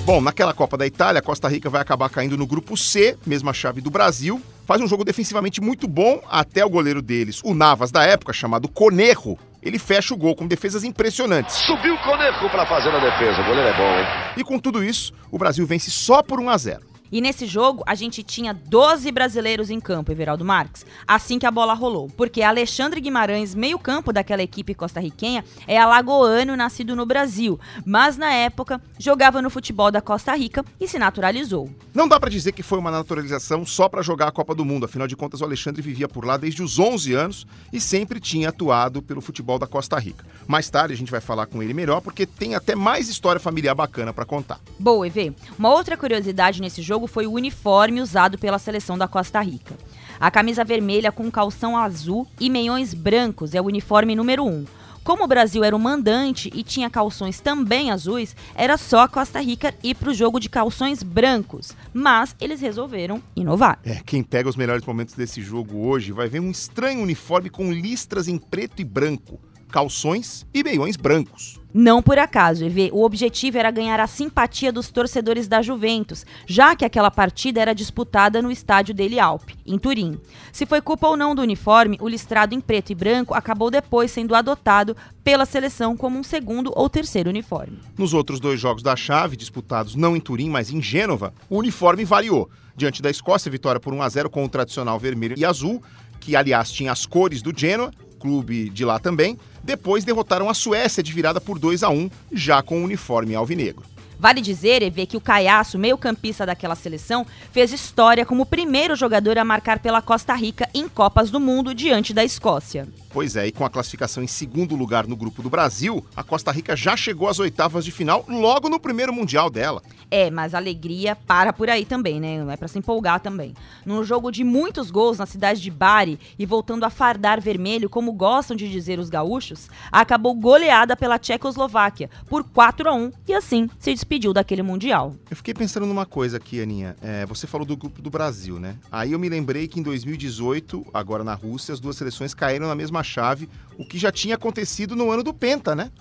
[0.05, 3.81] Bom, naquela Copa da Itália, Costa Rica vai acabar caindo no grupo C, mesma chave
[3.81, 4.41] do Brasil.
[4.65, 8.67] Faz um jogo defensivamente muito bom, até o goleiro deles, o Navas da época, chamado
[8.69, 9.37] Conejo.
[9.61, 11.55] Ele fecha o gol com defesas impressionantes.
[11.55, 13.41] Subiu o Conejo para fazer a defesa.
[13.41, 14.05] O goleiro é bom, hein?
[14.37, 16.96] E com tudo isso, o Brasil vence só por 1 a 0.
[17.11, 21.51] E nesse jogo, a gente tinha 12 brasileiros em campo, Everaldo Marques, assim que a
[21.51, 22.09] bola rolou.
[22.15, 28.81] Porque Alexandre Guimarães, meio-campo daquela equipe costarriquenha, é alagoano nascido no Brasil, mas na época
[28.99, 31.69] jogava no futebol da Costa Rica e se naturalizou.
[31.93, 34.85] Não dá pra dizer que foi uma naturalização só pra jogar a Copa do Mundo,
[34.85, 38.49] afinal de contas o Alexandre vivia por lá desde os 11 anos e sempre tinha
[38.49, 40.25] atuado pelo futebol da Costa Rica.
[40.47, 43.75] Mais tarde a gente vai falar com ele melhor porque tem até mais história familiar
[43.75, 44.59] bacana pra contar.
[44.79, 45.33] Boa, EV.
[45.57, 49.75] Uma outra curiosidade nesse jogo foi o uniforme usado pela seleção da Costa Rica.
[50.19, 54.65] A camisa vermelha com calção azul e meiões brancos é o uniforme número 1.
[55.07, 59.39] Como o Brasil era o mandante e tinha calções também azuis, era só a Costa
[59.39, 61.71] Rica ir para o jogo de calções brancos.
[61.93, 63.79] Mas eles resolveram inovar.
[63.85, 67.71] É, quem pega os melhores momentos desse jogo hoje vai ver um estranho uniforme com
[67.71, 71.59] listras em preto e branco, calções e meiões brancos.
[71.73, 76.75] Não por acaso, EV, o objetivo era ganhar a simpatia dos torcedores da Juventus, já
[76.75, 80.19] que aquela partida era disputada no estádio dele Alpe, em Turim.
[80.51, 84.09] Se foi culpa ou não do uniforme, o listrado em preto e branco acabou depois
[84.09, 87.77] sendo adotado pela seleção como um segundo ou terceiro uniforme.
[87.95, 92.03] Nos outros dois jogos da chave, disputados não em Turim, mas em Gênova, o uniforme
[92.03, 92.49] variou.
[92.75, 95.83] Diante da Escócia, vitória por 1 a 0 com o tradicional vermelho e azul,
[96.19, 99.37] que aliás tinha as cores do Genoa, clube de lá também.
[99.67, 103.83] Depois derrotaram a Suécia de virada por 2 a 1, já com o uniforme alvinegro.
[104.19, 109.37] Vale dizer, Evê, que o Caiaço, meio-campista daquela seleção, fez história como o primeiro jogador
[109.37, 112.87] a marcar pela Costa Rica em Copas do Mundo diante da Escócia.
[113.11, 116.51] Pois é, e com a classificação em segundo lugar no grupo do Brasil, a Costa
[116.51, 119.81] Rica já chegou às oitavas de final logo no primeiro Mundial dela.
[120.09, 122.39] É, mas a alegria para por aí também, né?
[122.39, 123.53] Não é para se empolgar também.
[123.85, 128.13] Num jogo de muitos gols na cidade de Bari e voltando a fardar vermelho, como
[128.13, 133.69] gostam de dizer os gaúchos, acabou goleada pela Tchecoslováquia por 4 a 1 e assim
[133.79, 135.15] se despediu daquele Mundial.
[135.29, 136.95] Eu fiquei pensando numa coisa aqui, Aninha.
[137.01, 138.77] É, você falou do grupo do Brasil, né?
[138.91, 142.75] Aí eu me lembrei que em 2018, agora na Rússia, as duas seleções caíram na
[142.75, 145.91] mesma chave, o que já tinha acontecido no ano do Penta, né?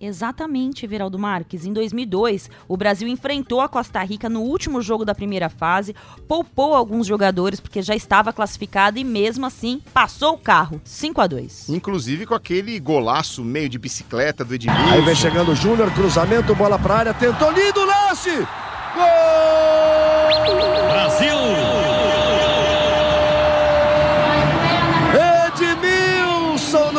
[0.00, 1.64] Exatamente, Veraldo Marques.
[1.64, 5.94] Em 2002, o Brasil enfrentou a Costa Rica no último jogo da primeira fase,
[6.28, 11.26] poupou alguns jogadores porque já estava classificado e mesmo assim passou o carro, 5 a
[11.26, 11.68] 2.
[11.70, 14.90] Inclusive com aquele golaço meio de bicicleta do Edmilson.
[14.90, 18.46] Aí vem chegando o Júnior, cruzamento, bola pra área, tentou lindo lance!
[18.94, 19.06] Gol!
[20.90, 21.75] Brasil!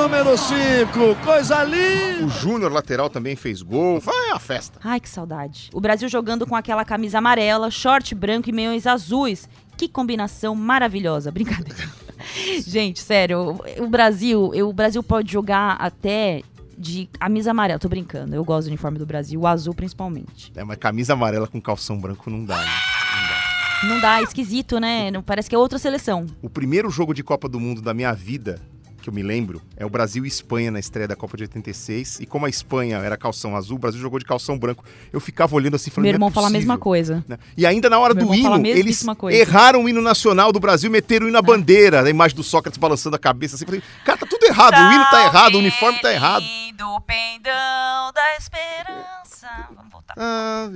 [0.08, 2.26] Número 5, coisa linda!
[2.26, 4.00] O Júnior lateral também fez gol.
[4.00, 4.80] Foi a festa.
[4.82, 5.70] Ai, que saudade.
[5.74, 9.50] O Brasil jogando com aquela camisa amarela, short branco e meiões azuis.
[9.76, 11.30] Que combinação maravilhosa.
[11.30, 11.89] Brincadeira.
[12.65, 16.41] Gente, sério, o Brasil, o Brasil pode jogar até
[16.78, 17.78] de camisa amarela.
[17.78, 20.54] Tô brincando, eu gosto do uniforme do Brasil, o azul principalmente.
[20.56, 22.72] É, mas camisa amarela com calção branco não dá, né?
[23.13, 23.96] Não dá.
[23.96, 25.12] Não dá, é esquisito, né?
[25.12, 26.26] Não, parece que é outra seleção.
[26.41, 28.62] O primeiro jogo de Copa do Mundo da minha vida,
[29.08, 32.20] que eu me lembro, é o Brasil e Espanha na estreia da Copa de 86.
[32.20, 34.84] E como a Espanha era calção azul, o Brasil jogou de calção branco.
[35.13, 37.24] Eu ficava olhando assim, falando, Meu irmão "Não é fala a possível", mesma coisa.
[37.28, 37.38] né?
[37.56, 40.91] E ainda na hora Meu do irmão hino, eles erraram o hino nacional do Brasil,
[40.91, 43.65] meteram o hino na bandeira, a imagem do Sócrates balançando a cabeça assim.
[43.65, 46.43] Falei, cara, tá tudo errado, o hino tá errado, o uniforme tá errado.
[46.76, 49.48] Do pendão da esperança.
[49.76, 50.15] Vamos voltar.
[50.17, 50.70] Ah,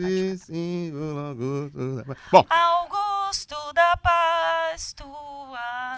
[0.93, 1.71] logo-
[2.31, 5.97] Bom, Augusto da paz, tua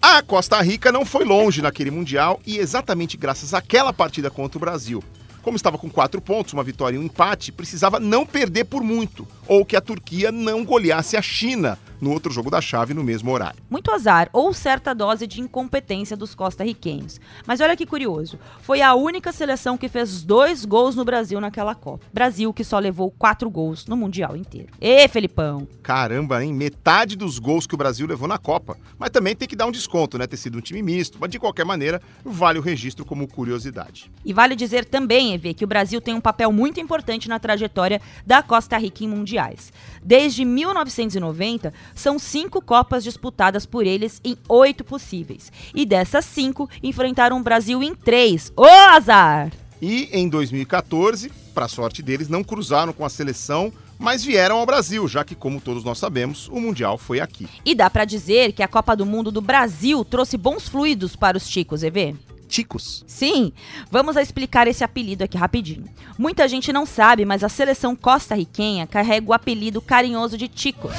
[0.00, 4.60] A Costa Rica não foi longe naquele Mundial e exatamente graças àquela partida contra o
[4.60, 5.02] Brasil.
[5.42, 9.26] Como estava com quatro pontos, uma vitória e um empate, precisava não perder por muito,
[9.46, 13.30] ou que a Turquia não goleasse a China no outro jogo da chave no mesmo
[13.30, 13.60] horário.
[13.68, 17.20] Muito azar ou certa dose de incompetência dos costarriquenhos.
[17.46, 21.74] Mas olha que curioso, foi a única seleção que fez dois gols no Brasil naquela
[21.74, 22.04] Copa.
[22.12, 24.68] Brasil que só levou quatro gols no Mundial inteiro.
[24.80, 25.66] Ê, Felipão!
[25.82, 26.52] Caramba, hein?
[26.52, 28.76] Metade dos gols que o Brasil levou na Copa.
[28.98, 30.26] Mas também tem que dar um desconto, né?
[30.26, 34.10] Ter sido um time misto, mas de qualquer maneira, vale o registro como curiosidade.
[34.24, 38.00] E vale dizer também, EV, que o Brasil tem um papel muito importante na trajetória
[38.26, 39.72] da Costa Rica em mundiais.
[40.02, 45.50] Desde 1990, são cinco Copas disputadas por eles em oito possíveis.
[45.74, 48.52] E dessas cinco, enfrentaram o Brasil em três.
[48.56, 49.50] Ô azar!
[49.80, 55.06] E em 2014, para sorte deles, não cruzaram com a seleção, mas vieram ao Brasil,
[55.08, 57.48] já que, como todos nós sabemos, o Mundial foi aqui.
[57.64, 61.36] E dá pra dizer que a Copa do Mundo do Brasil trouxe bons fluidos para
[61.36, 62.16] os ticos, EV?
[62.48, 63.04] Ticos.
[63.06, 63.52] Sim,
[63.90, 65.84] vamos explicar esse apelido aqui rapidinho.
[66.18, 70.94] Muita gente não sabe, mas a seleção costarriquenha carrega o apelido carinhoso de Ticos.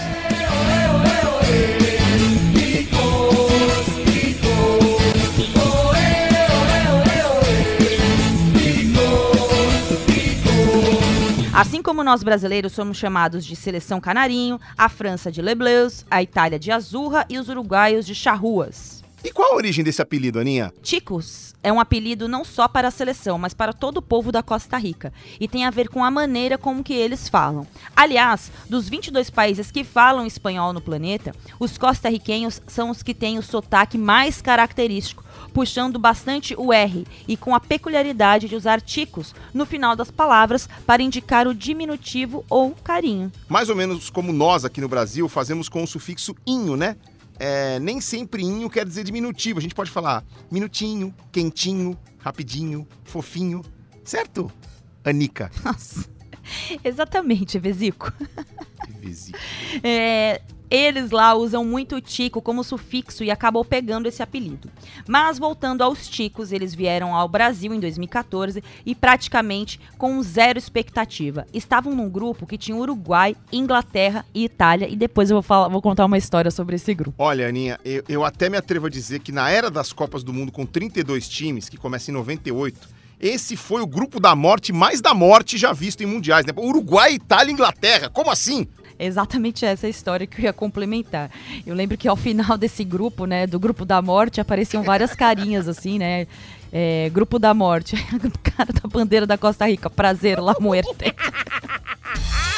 [11.59, 16.23] Assim como nós brasileiros somos chamados de seleção canarinho, a França de Le Bleus, a
[16.23, 18.98] Itália de Azurra e os uruguaios de Charruas.
[19.23, 20.73] E qual a origem desse apelido, Aninha?
[20.82, 24.41] Ticos é um apelido não só para a seleção, mas para todo o povo da
[24.41, 27.67] Costa Rica e tem a ver com a maneira como que eles falam.
[27.95, 33.38] Aliás, dos 22 países que falam espanhol no planeta, os costarriquenhos são os que têm
[33.38, 39.36] o sotaque mais característico, puxando bastante o R e com a peculiaridade de usar ticos
[39.53, 43.32] no final das palavras para indicar o diminutivo ou carinho.
[43.49, 46.95] Mais ou menos como nós aqui no Brasil fazemos com o sufixo inho, né?
[47.39, 49.60] É, nem sempre inho quer dizer diminutivo.
[49.60, 53.63] A gente pode falar minutinho, quentinho, rapidinho, fofinho.
[54.04, 54.52] Certo?
[55.04, 55.49] Anica.
[55.63, 56.18] Nossa.
[56.83, 58.12] Exatamente, Vezico.
[58.99, 59.38] Vesico.
[59.83, 64.69] É, eles lá usam muito o tico como sufixo e acabou pegando esse apelido.
[65.07, 71.47] Mas voltando aos ticos, eles vieram ao Brasil em 2014 e praticamente com zero expectativa.
[71.51, 75.81] Estavam num grupo que tinha Uruguai, Inglaterra e Itália e depois eu vou, falar, vou
[75.81, 77.15] contar uma história sobre esse grupo.
[77.17, 80.31] Olha, Aninha, eu, eu até me atrevo a dizer que na era das Copas do
[80.31, 85.01] Mundo com 32 times, que começa em 98, esse foi o grupo da morte mais
[85.01, 86.53] da morte já visto em mundiais, né?
[86.55, 88.10] Uruguai, Itália e Inglaterra.
[88.10, 88.67] Como assim?
[89.01, 91.32] exatamente essa história que eu ia complementar.
[91.65, 95.69] Eu lembro que ao final desse grupo, né, do grupo da morte, apareciam várias carinhas
[95.69, 96.27] assim, né?
[96.71, 97.95] É, grupo da morte,
[98.43, 101.15] cara da bandeira da Costa Rica, prazer, la muerte.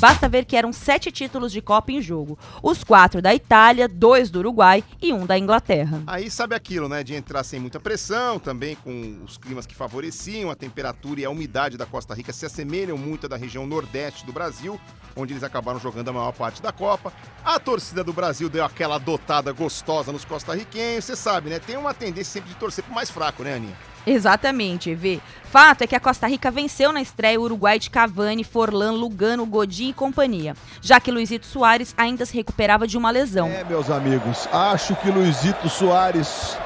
[0.00, 2.38] Basta ver que eram sete títulos de Copa em jogo.
[2.62, 6.02] Os quatro da Itália, dois do Uruguai e um da Inglaterra.
[6.06, 7.04] Aí sabe aquilo, né?
[7.04, 11.30] De entrar sem muita pressão, também com os climas que favoreciam, a temperatura e a
[11.30, 14.80] umidade da Costa Rica se assemelham muito à da região nordeste do Brasil,
[15.14, 17.12] onde eles acabaram jogando a maior parte da Copa.
[17.44, 21.58] A torcida do Brasil deu aquela dotada gostosa nos costarriquenhos, você sabe, né?
[21.58, 23.76] Tem uma tendência sempre de torcer pro mais fraco, né, Aninha?
[24.06, 25.20] Exatamente, EV.
[25.44, 29.44] Fato é que a Costa Rica venceu na estreia o Uruguai de Cavani, Forlan, Lugano,
[29.44, 33.48] Godin e companhia, já que Luizito Soares ainda se recuperava de uma lesão.
[33.48, 36.56] É, meus amigos, acho que Luizito Soares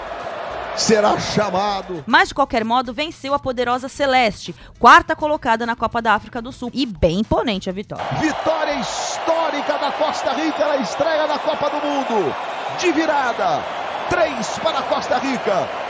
[0.77, 2.05] será chamado.
[2.07, 6.53] Mas de qualquer modo, venceu a poderosa Celeste, quarta colocada na Copa da África do
[6.53, 6.71] Sul.
[6.75, 8.05] E bem imponente a vitória.
[8.21, 12.35] Vitória histórica da Costa Rica na estreia da Copa do Mundo.
[12.79, 13.63] De virada.
[14.09, 15.84] Três para a Costa Rica.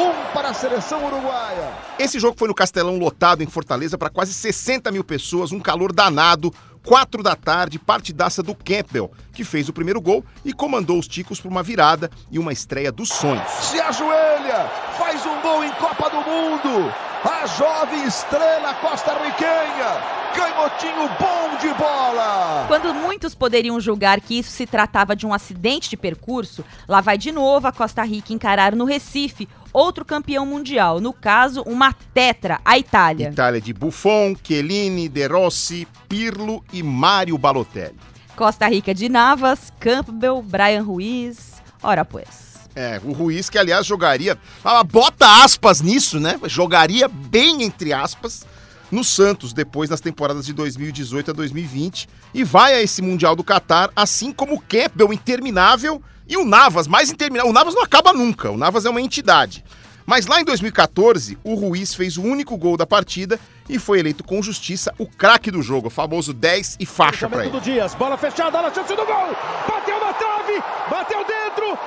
[0.00, 1.74] Um para a seleção uruguaia.
[1.98, 5.92] Esse jogo foi no Castelão lotado em Fortaleza para quase 60 mil pessoas, um calor
[5.92, 6.50] danado.
[6.82, 11.38] Quatro da tarde, partidaça do Campbell, que fez o primeiro gol e comandou os Ticos
[11.38, 13.46] para uma virada e uma estreia dos sonhos.
[13.50, 16.90] Se ajoelha, faz um gol em Copa do Mundo.
[17.22, 20.00] A jovem estrela costarriquenha,
[20.34, 22.64] canhotinho bom de bola.
[22.66, 27.18] Quando muitos poderiam julgar que isso se tratava de um acidente de percurso, lá vai
[27.18, 32.60] de novo a Costa Rica encarar no Recife outro campeão mundial, no caso, uma tetra,
[32.64, 33.30] a Itália.
[33.30, 37.96] Itália de Buffon, Chiellini, De Rossi, Pirlo e Mário Balotelli.
[38.36, 41.62] Costa Rica de Navas, Campbell, Brian Ruiz.
[41.82, 42.50] Ora, pois.
[42.74, 46.38] É, o Ruiz que aliás jogaria, ah, bota aspas nisso, né?
[46.44, 48.46] Jogaria bem entre aspas
[48.90, 53.44] no Santos depois nas temporadas de 2018 a 2020 e vai a esse Mundial do
[53.44, 57.50] Catar, assim como o Campbell interminável e o Navas mais interminável.
[57.50, 59.64] O Navas não acaba nunca, o Navas é uma entidade.
[60.06, 63.38] Mas lá em 2014, o Ruiz fez o único gol da partida
[63.68, 67.42] e foi eleito com justiça o craque do jogo, o famoso 10 e faixa para
[67.42, 67.52] ele.
[67.52, 69.36] do Dias, bola fechada, olha a chance do gol.
[69.68, 71.78] Bateu na trave, bateu dentro.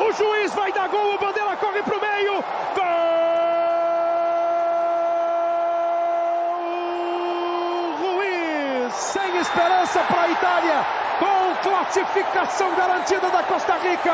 [0.00, 2.44] O juiz vai dar gol, o Bandeira corre pro meio.
[2.74, 3.18] Gol!
[8.00, 10.86] Ruiz, sem esperança para a Itália,
[11.18, 14.12] com classificação garantida da Costa Rica.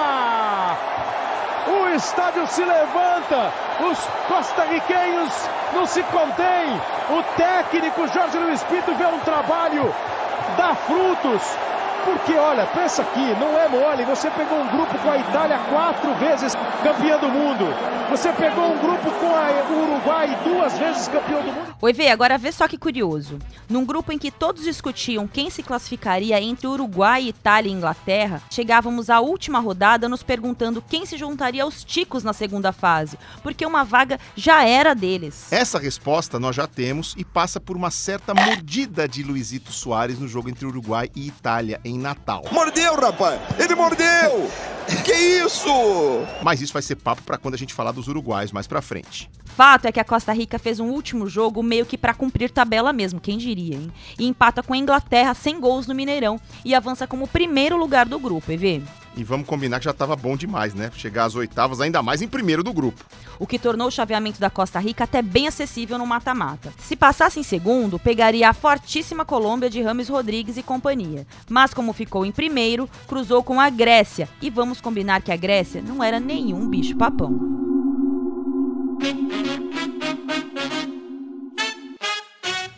[1.67, 5.33] O estádio se levanta, os costarriquenhos
[5.73, 6.81] não se contêm.
[7.11, 9.95] O técnico Jorge Luiz Pinto vê um trabalho,
[10.57, 11.57] dá frutos.
[12.05, 14.05] Porque, olha, pensa aqui, não é mole.
[14.05, 17.65] Você pegou um grupo com a Itália quatro vezes campeã do mundo.
[18.11, 21.75] Você pegou um grupo com a, o Uruguai duas vezes campeão do mundo.
[21.81, 23.39] Oi, Vê, agora vê só que curioso.
[23.69, 29.09] Num grupo em que todos discutiam quem se classificaria entre Uruguai, Itália e Inglaterra, chegávamos
[29.09, 33.85] à última rodada nos perguntando quem se juntaria aos ticos na segunda fase, porque uma
[33.85, 35.51] vaga já era deles.
[35.53, 40.29] Essa resposta nós já temos e passa por uma certa mordida de Luizito Soares no
[40.29, 42.45] jogo entre Uruguai e Itália em Natal.
[42.51, 43.41] Mordeu, rapaz!
[43.59, 44.51] Ele mordeu!
[45.05, 45.69] que isso?
[46.43, 49.31] Mas isso vai ser papo para quando a gente falar dos uruguaios mais pra frente.
[49.57, 52.93] Fato é que a Costa Rica fez um último jogo meio que para cumprir tabela
[52.93, 53.93] mesmo, quem diria, hein?
[54.19, 58.19] E empata com a Inglaterra sem gols no Mineirão e avança como primeiro lugar do
[58.19, 58.83] grupo, EV.
[59.17, 60.91] E vamos combinar que já estava bom demais, né?
[60.97, 63.05] Chegar às oitavas, ainda mais em primeiro do grupo.
[63.39, 66.73] O que tornou o chaveamento da Costa Rica até bem acessível no mata-mata.
[66.81, 71.25] Se passasse em segundo, pegaria a fortíssima Colômbia de Rames Rodrigues e companhia.
[71.49, 74.29] Mas como ficou em primeiro, cruzou com a Grécia.
[74.43, 77.74] E vamos combinar que a Grécia não era nenhum bicho papão.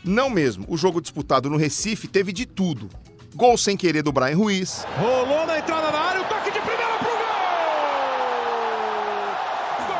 [0.06, 0.64] Não mesmo.
[0.68, 2.88] O jogo disputado no Recife teve de tudo.
[3.34, 4.86] Gol sem querer do Brian Ruiz.
[4.98, 7.16] Rolou na entrada da área, o toque de primeira pro gol!
[9.88, 9.96] Gol!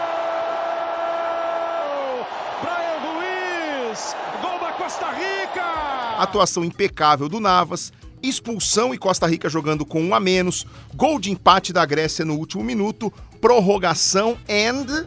[2.63, 6.23] Brian Ruiz, gol da Costa Rica!
[6.23, 11.31] Atuação impecável do Navas, expulsão e Costa Rica jogando com um a menos, gol de
[11.31, 15.07] empate da Grécia no último minuto, prorrogação and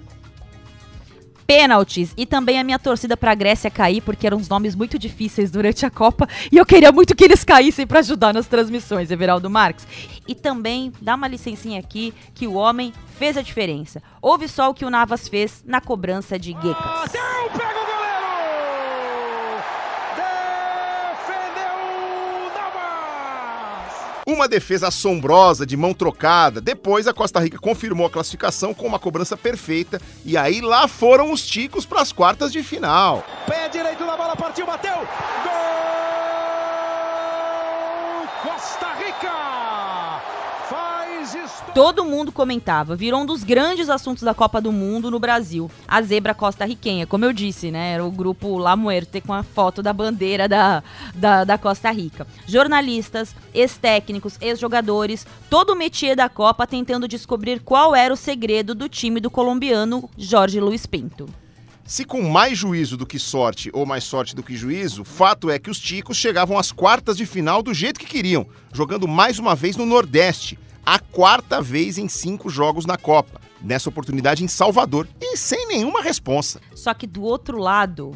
[1.50, 5.00] pênaltis e também a minha torcida para a Grécia cair, porque eram uns nomes muito
[5.00, 9.10] difíceis durante a Copa e eu queria muito que eles caíssem para ajudar nas transmissões,
[9.10, 9.88] Everaldo Marques.
[10.28, 14.00] E também dá uma licencinha aqui que o homem fez a diferença.
[14.22, 17.12] Ouve só o que o Navas fez na cobrança de Gekas.
[17.12, 17.90] pega o
[24.30, 26.62] Uma defesa assombrosa, de mão trocada.
[26.62, 30.00] Depois a Costa Rica confirmou a classificação com uma cobrança perfeita.
[30.24, 33.26] E aí lá foram os ticos para as quartas de final.
[33.48, 34.94] Pé direito na bola, partiu, bateu.
[34.94, 35.50] Gol!
[38.44, 39.89] Costa Rica!
[41.74, 45.70] Todo mundo comentava, virou um dos grandes assuntos da Copa do Mundo no Brasil.
[45.88, 47.94] A zebra costa-riquenha, como eu disse, né?
[47.94, 52.26] Era o grupo La Muerte com a foto da bandeira da, da, da Costa Rica.
[52.48, 58.90] Jornalistas, ex-técnicos, ex-jogadores, todo o métier da Copa tentando descobrir qual era o segredo do
[58.90, 61.28] time do colombiano Jorge Luiz Pinto.
[61.86, 65.58] Se com mais juízo do que sorte ou mais sorte do que juízo, fato é
[65.58, 69.56] que os ticos chegavam às quartas de final do jeito que queriam, jogando mais uma
[69.56, 73.42] vez no Nordeste, a quarta vez em cinco jogos na Copa.
[73.62, 76.62] Nessa oportunidade em Salvador e sem nenhuma responsa.
[76.74, 78.16] Só que do outro lado,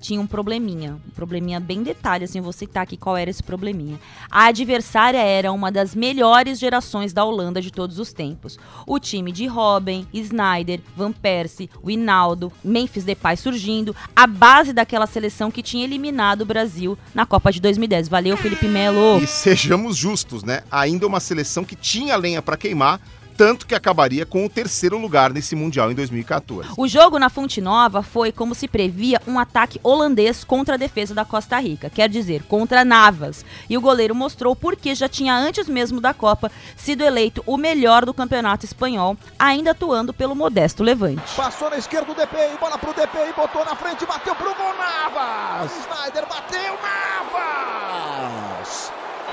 [0.00, 0.98] tinha um probleminha.
[1.06, 4.00] Um probleminha bem detalhe, assim, vou citar aqui qual era esse probleminha.
[4.30, 8.58] A adversária era uma das melhores gerações da Holanda de todos os tempos.
[8.86, 15.50] O time de Robin, Snyder, Van Persie, Winaldo, Memphis Depay surgindo, a base daquela seleção
[15.50, 18.08] que tinha eliminado o Brasil na Copa de 2010.
[18.08, 19.18] Valeu, Felipe Melo!
[19.22, 20.62] E sejamos justos, né?
[20.70, 23.00] Ainda uma seleção que tinha lenha para queimar,
[23.40, 26.74] tanto que acabaria com o terceiro lugar nesse Mundial em 2014.
[26.76, 31.14] O jogo na Fonte Nova foi, como se previa, um ataque holandês contra a defesa
[31.14, 33.42] da Costa Rica, quer dizer, contra Navas.
[33.66, 38.04] E o goleiro mostrou porque já tinha antes mesmo da Copa sido eleito o melhor
[38.04, 41.34] do campeonato espanhol, ainda atuando pelo modesto Levante.
[41.34, 45.72] Passou na esquerda o DPI, bola pro DPI, botou na frente, bateu pro gol Navas!
[45.78, 48.20] Snyder bateu Navas!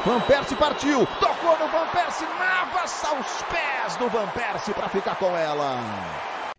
[0.08, 5.16] Van Persie partiu, tocou no Van Persie, Navas aos pés do Van Persie para ficar
[5.16, 5.84] com ela.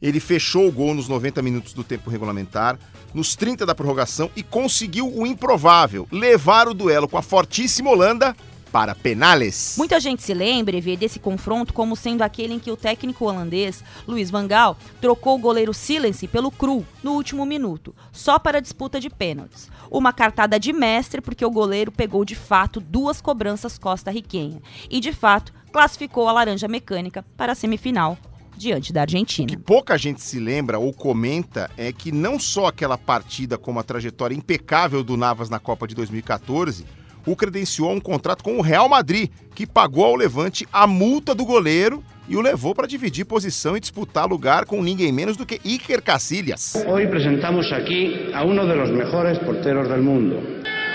[0.02, 2.78] Ele fechou o gol nos 90 minutos do tempo regulamentar,
[3.14, 8.36] nos 30 da prorrogação e conseguiu o improvável, levar o duelo com a fortíssima Holanda
[8.70, 9.74] para penales.
[9.76, 13.24] Muita gente se lembra e vê desse confronto como sendo aquele em que o técnico
[13.24, 18.58] holandês, Luiz Van Gaal, trocou o goleiro Silence pelo Cru no último minuto, só para
[18.58, 19.70] a disputa de pênaltis.
[19.90, 25.12] Uma cartada de mestre porque o goleiro pegou de fato duas cobranças costa-riquenha e de
[25.12, 28.18] fato classificou a Laranja Mecânica para a semifinal
[28.58, 29.46] diante da Argentina.
[29.46, 33.78] O que pouca gente se lembra ou comenta é que não só aquela partida como
[33.78, 36.84] a trajetória impecável do Navas na Copa de 2014
[37.32, 41.34] o credenciou a um contrato com o Real Madrid, que pagou ao Levante a multa
[41.34, 45.46] do goleiro e o levou para dividir posição e disputar lugar com ninguém menos do
[45.46, 46.74] que Iker Casillas.
[46.86, 50.36] Hoy presentamos aquí a uno de los mejores porteros del mundo.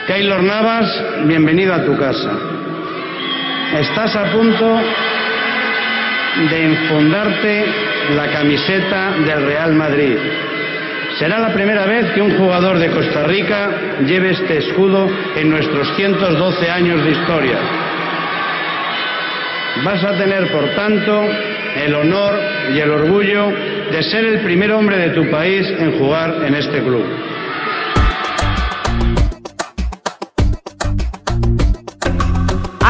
[0.05, 2.37] Keylor Navas, bienvenido a tu casa.
[3.79, 4.65] Estás a punto
[6.49, 7.65] de enfundarte
[8.15, 10.17] la camiseta del Real Madrid.
[11.19, 13.69] Será la primera vez que un jugador de Costa Rica
[14.05, 17.57] lleve este escudo en nuestros 112 años de historia.
[19.83, 21.23] vas a tener, por tanto,
[21.75, 22.39] el honor
[22.73, 23.51] y el orgullo
[23.91, 27.05] de ser el primer hombre de tu país en jugar en este club.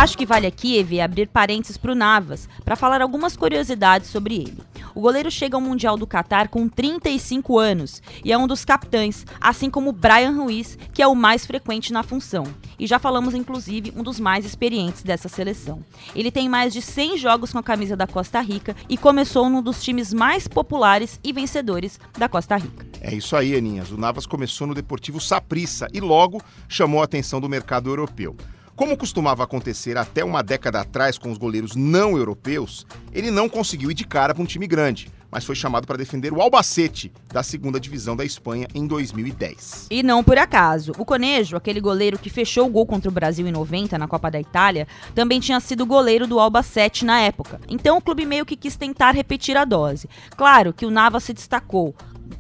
[0.04, 4.36] Acho que vale aqui, Eve, abrir parênteses para o Navas, para falar algumas curiosidades sobre
[4.36, 4.58] ele.
[4.93, 9.26] O goleiro chega ao Mundial do Catar com 35 anos e é um dos capitães,
[9.39, 12.43] assim como Brian Ruiz, que é o mais frequente na função.
[12.78, 15.80] E já falamos, inclusive, um dos mais experientes dessa seleção.
[16.14, 19.62] Ele tem mais de 100 jogos com a camisa da Costa Rica e começou num
[19.62, 22.86] dos times mais populares e vencedores da Costa Rica.
[22.99, 23.89] É isso aí, Aninhas.
[23.89, 28.36] O Navas começou no Deportivo Saprissa e logo chamou a atenção do mercado europeu.
[28.76, 33.91] Como costumava acontecer até uma década atrás com os goleiros não europeus, ele não conseguiu
[33.91, 37.43] ir de cara para um time grande, mas foi chamado para defender o Albacete, da
[37.43, 39.89] segunda divisão da Espanha, em 2010.
[39.91, 40.91] E não por acaso.
[40.97, 44.32] O Conejo, aquele goleiro que fechou o gol contra o Brasil em 90 na Copa
[44.32, 47.61] da Itália, também tinha sido goleiro do Albacete na época.
[47.69, 50.09] Então o clube meio que quis tentar repetir a dose.
[50.36, 51.93] Claro que o Navas se destacou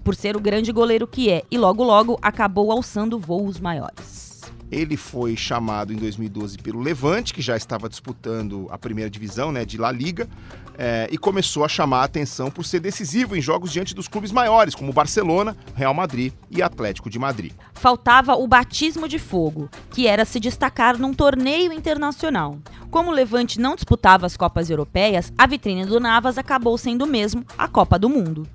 [0.03, 4.32] por ser o grande goleiro que é e logo logo acabou alçando voos maiores.
[4.73, 9.63] Ele foi chamado em 2012 pelo Levante, que já estava disputando a primeira divisão né,
[9.63, 10.27] de La Liga,
[10.75, 14.31] é, e começou a chamar a atenção por ser decisivo em jogos diante dos clubes
[14.31, 17.53] maiores, como Barcelona, Real Madrid e Atlético de Madrid.
[17.73, 22.57] Faltava o batismo de fogo, que era se destacar num torneio internacional.
[22.89, 27.45] Como o Levante não disputava as Copas Europeias, a vitrine do Navas acabou sendo mesmo
[27.57, 28.47] a Copa do Mundo.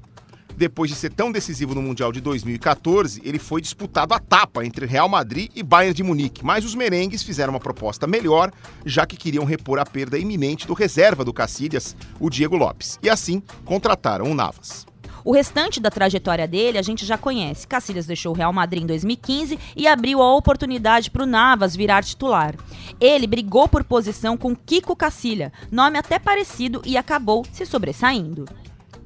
[0.59, 4.87] Depois de ser tão decisivo no Mundial de 2014, ele foi disputado a tapa entre
[4.87, 8.51] Real Madrid e Bayern de Munique, mas os merengues fizeram uma proposta melhor,
[8.85, 13.09] já que queriam repor a perda iminente do reserva do Cacilhas, o Diego Lopes, e
[13.09, 14.85] assim contrataram o Navas.
[15.25, 17.69] O restante da trajetória dele a gente já conhece.
[17.69, 22.03] Cacilhas deixou o Real Madrid em 2015 e abriu a oportunidade para o Navas virar
[22.03, 22.57] titular.
[23.01, 28.45] Ele brigou por posição com Kiko Cacilha, nome até parecido, e acabou se sobressaindo.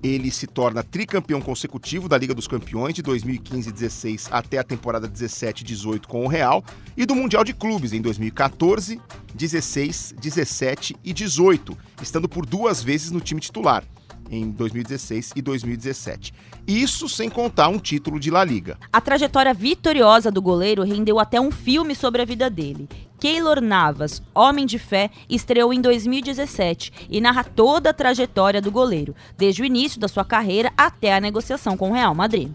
[0.02, 6.06] Ele se torna tricampeão consecutivo da Liga dos Campeões de 2015-16 até a temporada 17-18
[6.06, 6.64] com o Real
[6.96, 9.00] e do Mundial de Clubes em 2014,
[9.34, 13.84] 16, 17 e 18, estando por duas vezes no time titular
[14.30, 16.32] em 2016 e 2017.
[16.66, 18.78] Isso sem contar um título de La Liga.
[18.92, 22.88] A trajetória vitoriosa do goleiro rendeu até um filme sobre a vida dele.
[23.18, 29.14] Keylor Navas, Homem de Fé, estreou em 2017 e narra toda a trajetória do goleiro,
[29.38, 32.50] desde o início da sua carreira até a negociação com o Real Madrid.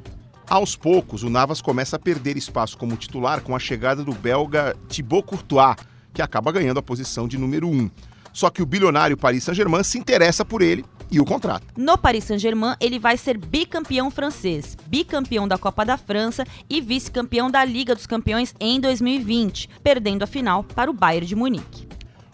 [0.49, 4.75] Aos poucos, o Navas começa a perder espaço como titular com a chegada do belga
[4.87, 5.75] Thibaut Courtois,
[6.13, 7.89] que acaba ganhando a posição de número 1.
[8.31, 11.65] Só que o bilionário Paris Saint-Germain se interessa por ele e o contrata.
[11.75, 17.49] No Paris Saint-Germain, ele vai ser bicampeão francês, bicampeão da Copa da França e vice-campeão
[17.49, 21.87] da Liga dos Campeões em 2020, perdendo a final para o Bayern de Munique.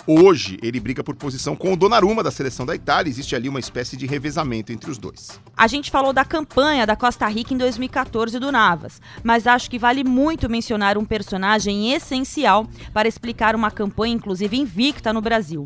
[0.05, 3.09] Hoje, ele briga por posição com o Donnarumma da seleção da Itália.
[3.09, 5.39] Existe ali uma espécie de revezamento entre os dois.
[5.55, 9.79] A gente falou da campanha da Costa Rica em 2014 do Navas, mas acho que
[9.79, 15.63] vale muito mencionar um personagem essencial para explicar uma campanha, inclusive invicta no Brasil.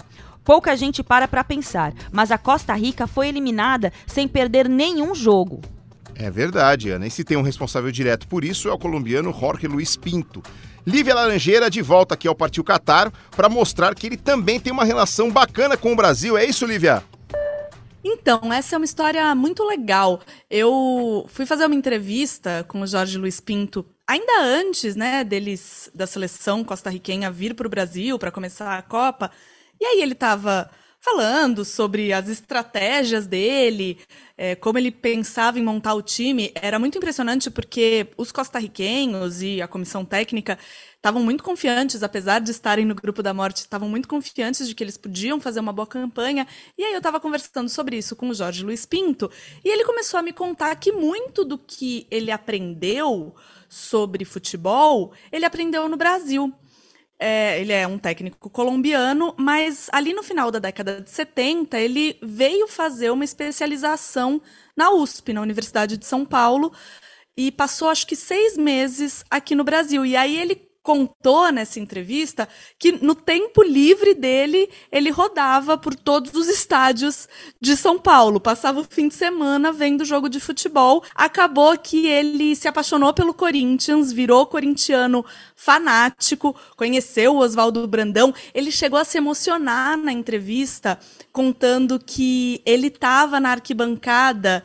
[0.48, 5.60] Pouca gente para para pensar, mas a Costa Rica foi eliminada sem perder nenhum jogo.
[6.16, 7.06] É verdade, Ana.
[7.06, 10.42] E se tem um responsável direto por isso é o colombiano Jorge Luiz Pinto.
[10.86, 14.86] Lívia Laranjeira de volta aqui ao Partiu Qatar para mostrar que ele também tem uma
[14.86, 16.38] relação bacana com o Brasil.
[16.38, 17.04] É isso, Lívia?
[18.02, 20.22] Então, essa é uma história muito legal.
[20.50, 26.08] Eu fui fazer uma entrevista com o Jorge Luiz Pinto ainda antes, né, deles da
[26.08, 29.30] seleção costarriquenha vir para o Brasil para começar a Copa.
[29.80, 30.70] E aí ele estava
[31.00, 33.98] falando sobre as estratégias dele,
[34.38, 36.52] é, como ele pensava em montar o time.
[36.56, 40.58] Era muito impressionante porque os costarriquenhos e a comissão técnica
[40.96, 44.84] estavam muito confiantes, apesar de estarem no grupo da morte, estavam muito confiantes de que
[44.84, 46.46] eles podiam fazer uma boa campanha.
[46.78, 49.32] E aí eu estava conversando sobre isso com o Jorge Luiz Pinto,
[49.64, 53.34] e ele começou a me contar que muito do que ele aprendeu
[53.70, 56.54] sobre futebol, ele aprendeu no Brasil.
[57.20, 62.20] É, ele é um técnico colombiano, mas ali no final da década de 70, ele
[62.22, 64.40] veio fazer uma especialização
[64.76, 66.72] na USP, na Universidade de São Paulo,
[67.36, 70.06] e passou acho que seis meses aqui no Brasil.
[70.06, 72.48] E aí ele contou nessa entrevista
[72.80, 77.28] que no tempo livre dele, ele rodava por todos os estádios
[77.60, 81.04] de São Paulo, passava o fim de semana vendo jogo de futebol.
[81.14, 85.26] Acabou que ele se apaixonou pelo Corinthians, virou corintiano
[85.58, 88.34] fanático, conheceu o Oswaldo Brandão.
[88.54, 90.98] Ele chegou a se emocionar na entrevista,
[91.34, 94.64] contando que ele estava na arquibancada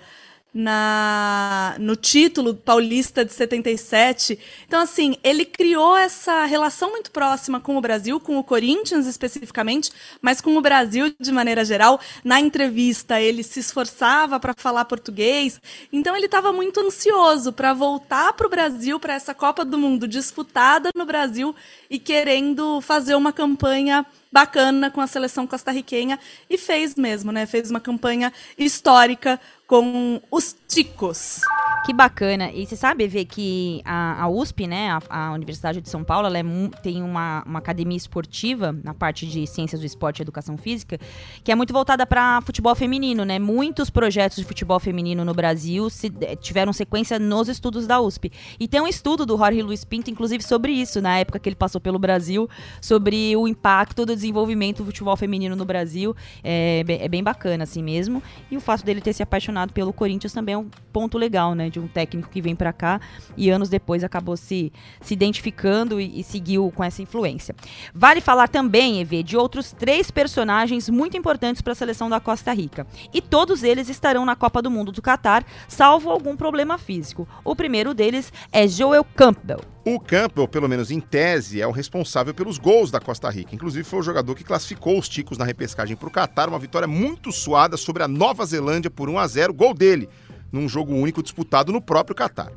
[0.55, 4.39] na no título paulista de 77.
[4.67, 9.91] Então, assim, ele criou essa relação muito próxima com o Brasil, com o Corinthians especificamente,
[10.21, 11.99] mas com o Brasil de maneira geral.
[12.23, 15.61] Na entrevista, ele se esforçava para falar português.
[15.93, 20.07] Então, ele estava muito ansioso para voltar para o Brasil, para essa Copa do Mundo
[20.07, 21.55] disputada no Brasil
[21.93, 26.19] e querendo fazer uma campanha bacana com a seleção costarriquenha
[26.49, 27.45] e fez mesmo, né?
[27.45, 31.41] Fez uma campanha histórica com os ticos.
[31.85, 32.53] Que bacana.
[32.53, 36.29] E você sabe ver que a, a USP, né, a, a, Universidade de São Paulo,
[36.29, 36.45] ela é,
[36.81, 40.97] tem uma, uma, academia esportiva na parte de ciências do esporte e educação física,
[41.43, 43.41] que é muito voltada para futebol feminino, né?
[43.41, 48.31] Muitos projetos de futebol feminino no Brasil se, eh, tiveram sequência nos estudos da USP.
[48.61, 51.57] E tem um estudo do Jorge Luiz Pinto, inclusive, sobre isso, na época que ele
[51.57, 52.49] passou pelo Brasil,
[52.81, 56.15] sobre o impacto do desenvolvimento do futebol feminino no Brasil.
[56.45, 58.23] É, é bem bacana, assim mesmo.
[58.49, 60.62] E o fato dele ter se apaixonado pelo Corinthians também é um
[60.93, 61.71] ponto legal, né?
[61.71, 63.01] De um técnico que vem para cá
[63.37, 67.55] e anos depois acabou se, se identificando e, e seguiu com essa influência.
[67.95, 72.53] Vale falar também, Evê, de outros três personagens muito importantes para a seleção da Costa
[72.53, 72.87] Rica.
[73.13, 77.27] E todos eles estarão na Copa do Mundo do Catar, salvo algum problema físico.
[77.45, 79.61] O primeiro deles é Joel Campbell.
[79.85, 83.53] O Campbell, pelo menos em tese, é o responsável pelos gols da Costa Rica.
[83.53, 86.87] Inclusive, foi o jogador que classificou os ticos na repescagem para o Catar, uma vitória
[86.87, 90.09] muito suada sobre a Nova Zelândia por 1 a 0 gol dele,
[90.53, 92.53] num jogo único disputado no próprio Catar.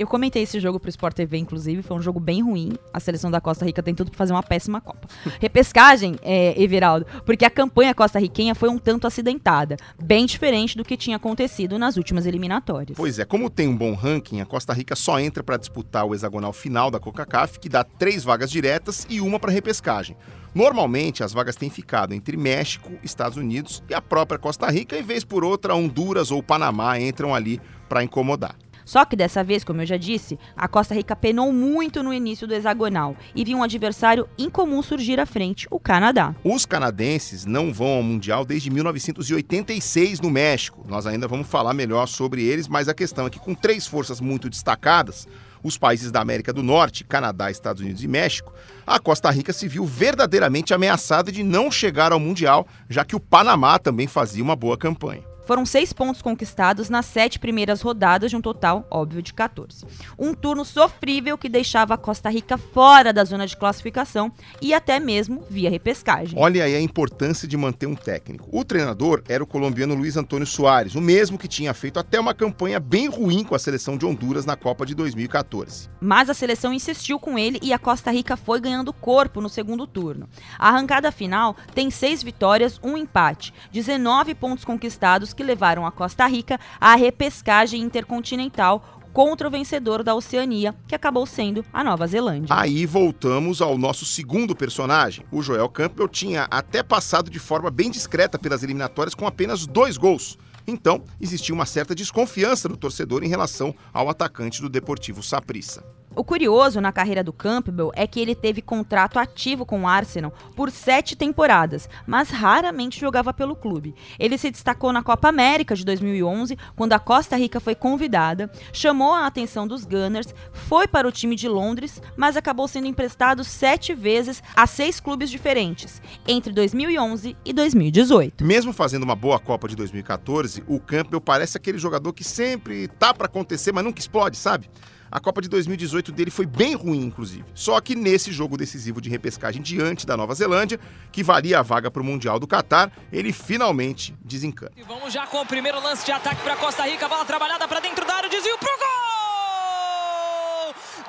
[0.00, 2.72] Eu comentei esse jogo pro Sport TV, inclusive, foi um jogo bem ruim.
[2.90, 5.06] A seleção da Costa Rica tem tudo para fazer uma péssima Copa.
[5.38, 10.96] Repescagem, é, Everaldo, porque a campanha costa-riquenha foi um tanto acidentada, bem diferente do que
[10.96, 12.96] tinha acontecido nas últimas eliminatórias.
[12.96, 16.14] Pois é, como tem um bom ranking, a Costa Rica só entra para disputar o
[16.14, 20.16] hexagonal final da CONCACAF, que dá três vagas diretas e uma para repescagem.
[20.54, 25.02] Normalmente, as vagas têm ficado entre México, Estados Unidos e a própria Costa Rica, e
[25.02, 28.56] vez por outra, Honduras ou Panamá entram ali para incomodar.
[28.90, 32.44] Só que dessa vez, como eu já disse, a Costa Rica penou muito no início
[32.44, 36.34] do hexagonal e viu um adversário incomum surgir à frente, o Canadá.
[36.42, 40.84] Os canadenses não vão ao Mundial desde 1986 no México.
[40.88, 44.20] Nós ainda vamos falar melhor sobre eles, mas a questão é que com três forças
[44.20, 45.28] muito destacadas,
[45.62, 48.52] os países da América do Norte, Canadá, Estados Unidos e México,
[48.84, 53.20] a Costa Rica se viu verdadeiramente ameaçada de não chegar ao Mundial, já que o
[53.20, 55.29] Panamá também fazia uma boa campanha.
[55.50, 59.84] Foram seis pontos conquistados nas sete primeiras rodadas, de um total, óbvio, de 14.
[60.16, 64.30] Um turno sofrível que deixava a Costa Rica fora da zona de classificação
[64.62, 66.38] e até mesmo via repescagem.
[66.38, 68.48] Olha aí a importância de manter um técnico.
[68.52, 72.32] O treinador era o colombiano Luiz Antônio Soares, o mesmo que tinha feito até uma
[72.32, 75.88] campanha bem ruim com a seleção de Honduras na Copa de 2014.
[76.00, 79.84] Mas a seleção insistiu com ele e a Costa Rica foi ganhando corpo no segundo
[79.84, 80.28] turno.
[80.56, 86.26] A arrancada final tem seis vitórias, um empate, 19 pontos conquistados que levaram a Costa
[86.26, 92.54] Rica à repescagem intercontinental contra o vencedor da Oceania, que acabou sendo a Nova Zelândia.
[92.54, 95.24] Aí voltamos ao nosso segundo personagem.
[95.32, 99.96] O Joel Campbell tinha até passado de forma bem discreta pelas eliminatórias com apenas dois
[99.96, 100.38] gols.
[100.66, 105.82] Então, existia uma certa desconfiança do torcedor em relação ao atacante do Deportivo Saprissa.
[106.20, 110.30] O curioso na carreira do Campbell é que ele teve contrato ativo com o Arsenal
[110.54, 113.94] por sete temporadas, mas raramente jogava pelo clube.
[114.18, 119.14] Ele se destacou na Copa América de 2011, quando a Costa Rica foi convidada, chamou
[119.14, 123.94] a atenção dos Gunners, foi para o time de Londres, mas acabou sendo emprestado sete
[123.94, 128.44] vezes a seis clubes diferentes, entre 2011 e 2018.
[128.44, 133.14] Mesmo fazendo uma boa Copa de 2014, o Campbell parece aquele jogador que sempre tá
[133.14, 134.68] para acontecer, mas nunca explode, sabe?
[135.10, 137.44] A Copa de 2018 dele foi bem ruim, inclusive.
[137.52, 140.78] Só que nesse jogo decisivo de repescagem diante da Nova Zelândia,
[141.10, 144.72] que valia a vaga para o Mundial do Catar, ele finalmente desencana.
[144.76, 147.80] E vamos já com o primeiro lance de ataque para Costa Rica, bola trabalhada para
[147.80, 148.90] dentro da área, desvio pro gol!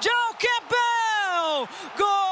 [0.02, 1.70] Joe Campbell!
[1.98, 2.32] Gol!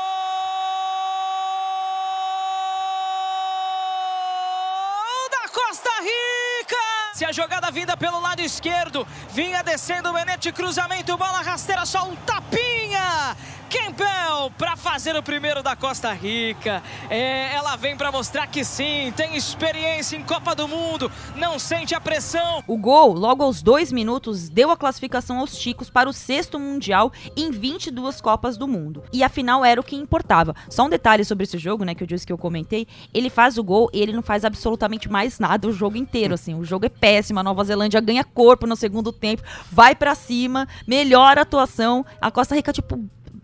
[5.52, 6.99] Costa Rica!
[7.20, 12.06] Se a jogada vinda pelo lado esquerdo, vinha descendo o Menete, cruzamento, bola rasteira, só
[12.06, 13.36] um tapinha.
[13.70, 16.82] Campbell para fazer o primeiro da Costa Rica.
[17.08, 21.94] É, ela vem para mostrar que sim, tem experiência em Copa do Mundo, não sente
[21.94, 22.64] a pressão.
[22.68, 27.14] O gol, logo aos dois minutos, deu a classificação aos Chicos para o sexto Mundial
[27.38, 29.04] em 22 Copas do Mundo.
[29.14, 30.56] E afinal era o que importava.
[30.68, 32.88] Só um detalhe sobre esse jogo, né, que eu disse que eu comentei.
[33.14, 36.56] Ele faz o gol e ele não faz absolutamente mais nada o jogo inteiro, assim.
[36.56, 40.68] O jogo é péssimo, a Nova Zelândia ganha corpo no segundo tempo, vai para cima,
[40.88, 42.04] melhora a atuação.
[42.20, 43.00] A Costa Rica, tipo,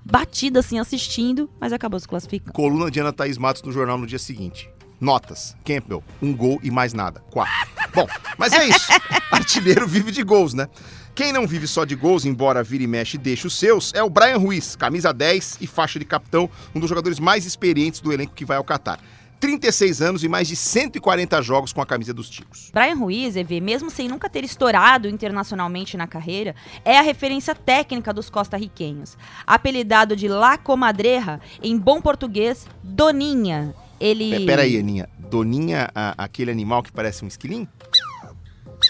[0.06, 2.54] batida assim assistindo, mas acabou se classificando.
[2.54, 4.70] Coluna de Ana Thaís Matos no jornal no dia seguinte.
[5.02, 7.22] Notas: Campbell, um gol e mais nada.
[7.32, 7.54] Quatro.
[7.94, 8.88] Bom, mas é isso.
[9.32, 10.70] Artilheiro vive de gols, né?
[11.16, 14.04] Quem não vive só de gols, embora vire e mexe e deixe os seus, é
[14.04, 18.12] o Brian Ruiz, camisa 10 e faixa de capitão, um dos jogadores mais experientes do
[18.12, 19.00] elenco que vai ao Catar.
[19.40, 22.72] 36 anos e mais de 140 jogos com a camisa dos Tigres.
[22.74, 28.14] Brian Ruiz, EV, mesmo sem nunca ter estourado internacionalmente na carreira, é a referência técnica
[28.14, 29.18] dos costarriquenhos.
[29.46, 33.74] Apelidado de La Comadreja, em bom português, Doninha.
[34.00, 34.46] Ele.
[34.46, 35.08] Peraí, Aninha.
[35.18, 37.68] Doninha, a- aquele animal que parece um esquilinho?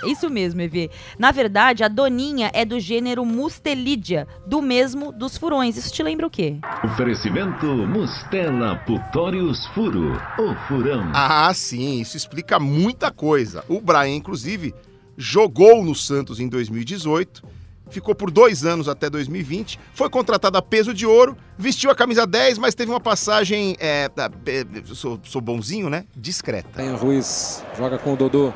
[0.05, 0.89] Isso mesmo, EV.
[1.17, 5.77] Na verdade, a Doninha é do gênero Mustelidia, do mesmo dos furões.
[5.77, 6.57] Isso te lembra o quê?
[6.83, 11.11] Oferecimento Mustela Putórios Furo, o furão.
[11.13, 13.63] Ah, sim, isso explica muita coisa.
[13.69, 14.73] O Brian, inclusive,
[15.17, 17.43] jogou no Santos em 2018,
[17.89, 22.25] ficou por dois anos até 2020, foi contratado a peso de ouro, vestiu a camisa
[22.25, 23.75] 10, mas teve uma passagem.
[23.79, 26.03] É, da- é, sou, sou bonzinho, né?
[26.15, 26.69] Discreta.
[26.75, 28.51] Tem o Ruiz, joga com o Dodô.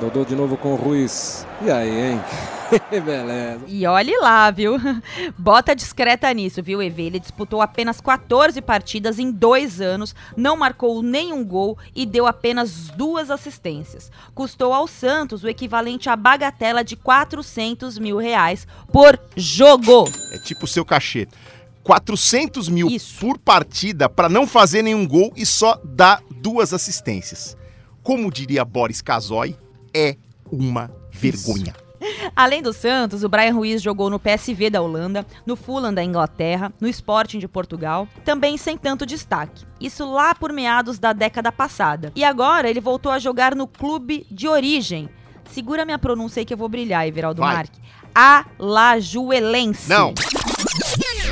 [0.00, 1.44] Dodô de novo com o Ruiz.
[1.60, 2.20] E aí, hein?
[3.04, 3.64] Beleza.
[3.66, 4.76] E olhe lá, viu?
[5.36, 7.02] Bota discreta nisso, viu, EV?
[7.02, 12.90] Ele disputou apenas 14 partidas em dois anos, não marcou nenhum gol e deu apenas
[12.90, 14.08] duas assistências.
[14.36, 20.04] Custou ao Santos o equivalente à bagatela de 400 mil reais por jogo.
[20.32, 21.26] É tipo o seu cachê.
[21.82, 22.88] 400 mil
[23.18, 27.56] por partida para não fazer nenhum gol e só dar duas assistências.
[28.02, 29.56] Como diria Boris Casoy,
[29.98, 30.16] é
[30.50, 31.74] uma vergonha.
[32.36, 36.72] Além do Santos, o Brian Ruiz jogou no PSV da Holanda, no Fulham da Inglaterra,
[36.80, 39.64] no Sporting de Portugal, também sem tanto destaque.
[39.80, 42.12] Isso lá por meados da década passada.
[42.14, 45.08] E agora ele voltou a jogar no clube de origem.
[45.50, 47.54] Segura minha pronúncia aí que eu vou brilhar, Everaldo Vai.
[47.56, 47.80] Marque.
[48.14, 49.88] Alajuelense.
[49.88, 50.14] Não.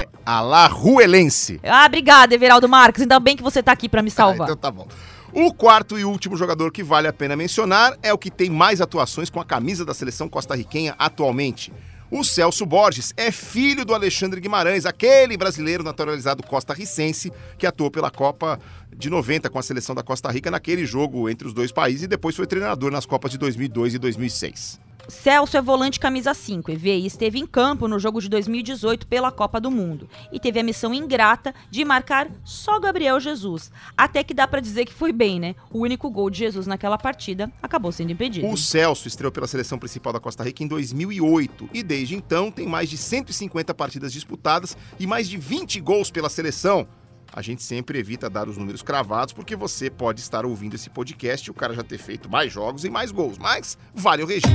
[0.03, 1.61] É Alajuelense.
[1.63, 3.03] Ah, obrigada, Everaldo Marques.
[3.03, 4.47] Ainda bem que você tá aqui pra me salvar.
[4.49, 4.89] então tá bom.
[5.39, 8.81] O quarto e último jogador que vale a pena mencionar é o que tem mais
[8.81, 11.71] atuações com a camisa da seleção costarriquenha atualmente.
[12.11, 18.11] O Celso Borges é filho do Alexandre Guimarães, aquele brasileiro naturalizado costarricense que atuou pela
[18.11, 18.59] Copa
[18.97, 22.09] de 90 com a seleção da Costa Rica naquele jogo entre os dois países e
[22.09, 24.86] depois foi treinador nas Copas de 2002 e 2006.
[25.09, 29.31] Celso é volante camisa 5, EV, e esteve em campo no jogo de 2018 pela
[29.31, 30.09] Copa do Mundo.
[30.33, 33.71] E teve a missão ingrata de marcar só Gabriel Jesus.
[33.97, 35.55] Até que dá pra dizer que foi bem, né?
[35.71, 38.49] O único gol de Jesus naquela partida acabou sendo impedido.
[38.49, 42.67] O Celso estreou pela seleção principal da Costa Rica em 2008 e desde então tem
[42.67, 46.87] mais de 150 partidas disputadas e mais de 20 gols pela seleção.
[47.37, 51.47] A gente sempre evita dar os números cravados porque você pode estar ouvindo esse podcast
[51.47, 54.55] e o cara já ter feito mais jogos e mais gols, mas vale o registro.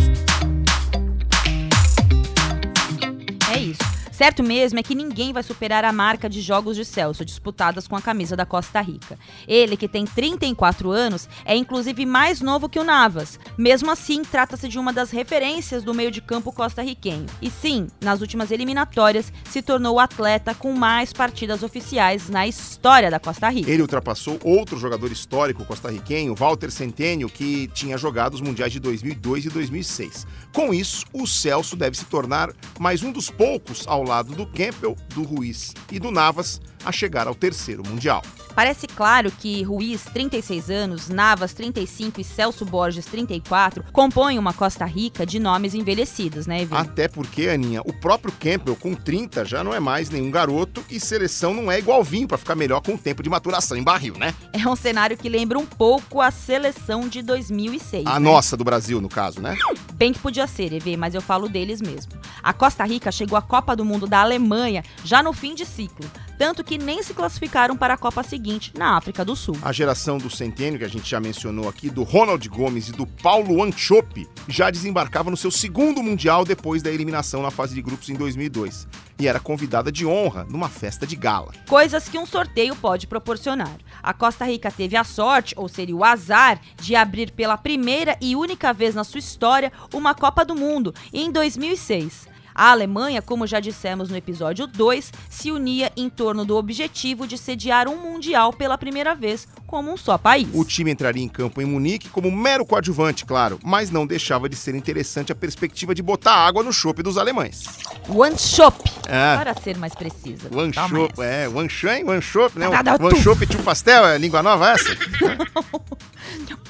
[3.54, 4.01] É isso.
[4.22, 7.96] Certo mesmo é que ninguém vai superar a marca de jogos de Celso disputadas com
[7.96, 9.18] a camisa da Costa Rica.
[9.48, 13.40] Ele, que tem 34 anos, é inclusive mais novo que o Navas.
[13.58, 17.26] Mesmo assim, trata-se de uma das referências do meio de campo costarriquenho.
[17.42, 23.10] E sim, nas últimas eliminatórias, se tornou o atleta com mais partidas oficiais na história
[23.10, 23.72] da Costa Rica.
[23.72, 29.46] Ele ultrapassou outro jogador histórico costarriquenho, Walter Centenio, que tinha jogado os mundiais de 2002
[29.46, 30.28] e 2006.
[30.54, 34.98] Com isso, o Celso deve se tornar mais um dos poucos ao lado do Campbell,
[35.16, 38.22] do Ruiz e do Navas a chegar ao terceiro mundial.
[38.56, 44.86] Parece claro que Ruiz, 36 anos, Navas, 35 e Celso Borges, 34, compõem uma Costa
[44.86, 46.76] Rica de nomes envelhecidos, né, Evê?
[46.76, 51.00] Até porque, Aninha, o próprio Campbell com 30 já não é mais nenhum garoto e
[51.00, 54.16] seleção não é igual vinho para ficar melhor com o tempo de maturação em barril,
[54.18, 54.34] né?
[54.52, 58.06] É um cenário que lembra um pouco a seleção de 2006.
[58.06, 58.20] A né?
[58.20, 59.56] nossa do Brasil, no caso, né?
[59.94, 62.12] Bem que podia ser, EV, mas eu falo deles mesmo.
[62.44, 66.10] A Costa Rica chegou à Copa do Mundo da Alemanha já no fim de ciclo,
[66.42, 69.56] tanto que nem se classificaram para a Copa seguinte, na África do Sul.
[69.62, 73.06] A geração do Centênio, que a gente já mencionou aqui, do Ronald Gomes e do
[73.06, 78.10] Paulo Anchope, já desembarcava no seu segundo Mundial depois da eliminação na fase de grupos
[78.10, 78.88] em 2002.
[79.20, 81.52] E era convidada de honra numa festa de gala.
[81.70, 83.78] Coisas que um sorteio pode proporcionar.
[84.02, 88.36] A Costa Rica teve a sorte, ou seria o azar, de abrir pela primeira e
[88.36, 92.31] única vez na sua história uma Copa do Mundo, em 2006.
[92.54, 97.38] A Alemanha, como já dissemos no episódio 2, se unia em torno do objetivo de
[97.38, 100.48] sediar um Mundial pela primeira vez como um só país.
[100.54, 104.56] O time entraria em campo em Munique como mero coadjuvante, claro, mas não deixava de
[104.56, 107.64] ser interessante a perspectiva de botar água no chope dos alemães.
[108.10, 108.78] One Shop,
[109.08, 109.38] É.
[109.38, 110.50] para ser mais precisa.
[110.54, 111.24] One Toma Shop, essa.
[111.24, 112.68] é, One Shop, One Shop, né?
[112.68, 113.22] Nada, One tu.
[113.22, 114.90] Shop tio pastel, é língua nova essa?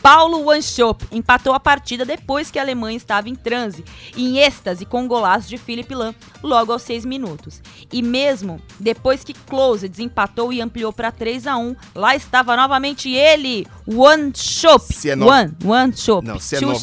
[0.01, 3.83] Paulo Wanchop empatou a partida depois que a Alemanha estava em transe,
[4.17, 7.61] em êxtase com o golaço de Philipp Lahm logo aos 6 minutos.
[7.91, 13.09] E mesmo depois que Klose desempatou e ampliou para 3 a 1 lá estava novamente
[13.11, 14.93] ele, Wanchop.
[14.93, 15.53] Se é no- One.
[16.25, 16.79] Não, se é, nova-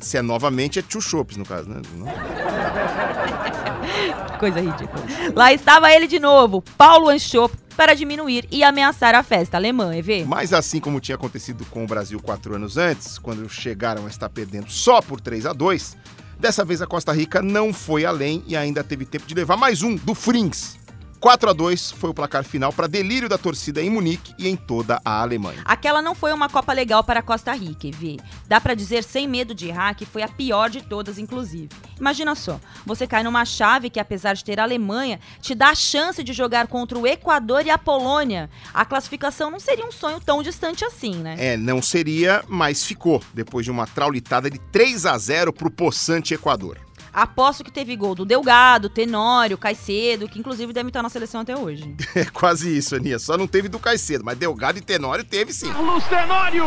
[0.00, 1.82] se é novamente, é two shops, no caso, né?
[1.94, 2.06] Não?
[4.42, 5.04] Coisa ridícula.
[5.36, 10.24] Lá estava ele de novo, Paulo Anchop, para diminuir e ameaçar a festa alemã, EV.
[10.26, 14.28] Mas assim como tinha acontecido com o Brasil quatro anos antes, quando chegaram a estar
[14.28, 15.96] perdendo só por 3 a 2
[16.40, 19.80] dessa vez a Costa Rica não foi além e ainda teve tempo de levar mais
[19.80, 20.76] um, do Frings.
[21.22, 24.56] 4 a 2 foi o placar final para delírio da torcida em Munique e em
[24.56, 25.62] toda a Alemanha.
[25.64, 28.18] Aquela não foi uma Copa legal para Costa Rica, EV.
[28.48, 31.68] Dá pra dizer sem medo de errar que foi a pior de todas, inclusive.
[31.96, 35.76] Imagina só, você cai numa chave que, apesar de ter a Alemanha, te dá a
[35.76, 38.50] chance de jogar contra o Equador e a Polônia.
[38.74, 41.36] A classificação não seria um sonho tão distante assim, né?
[41.38, 46.34] É, não seria, mas ficou, depois de uma traulitada de 3 a 0 pro possante
[46.34, 46.80] Equador.
[47.12, 51.56] Aposto que teve gol do Delgado, Tenório, Caicedo, que inclusive deve estar na seleção até
[51.56, 51.94] hoje.
[52.14, 53.18] É quase isso, Aninha.
[53.18, 55.72] Só não teve do Caicedo, mas Delgado e Tenório teve sim.
[55.72, 56.64] Carlos Tenório,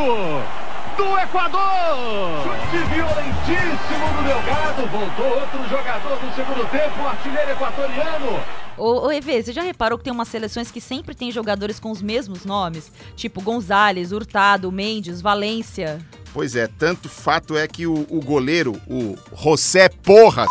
[0.98, 2.44] do Equador.
[2.44, 4.88] Chute violentíssimo do Delgado.
[4.88, 8.65] Voltou outro jogador do segundo tempo, o artilheiro equatoriano.
[8.78, 12.02] Ô, ô você já reparou que tem umas seleções que sempre tem jogadores com os
[12.02, 12.92] mesmos nomes?
[13.16, 16.00] Tipo Gonzalez, Hurtado, Mendes, Valência.
[16.34, 20.50] Pois é, tanto fato é que o, o goleiro, o José Porras,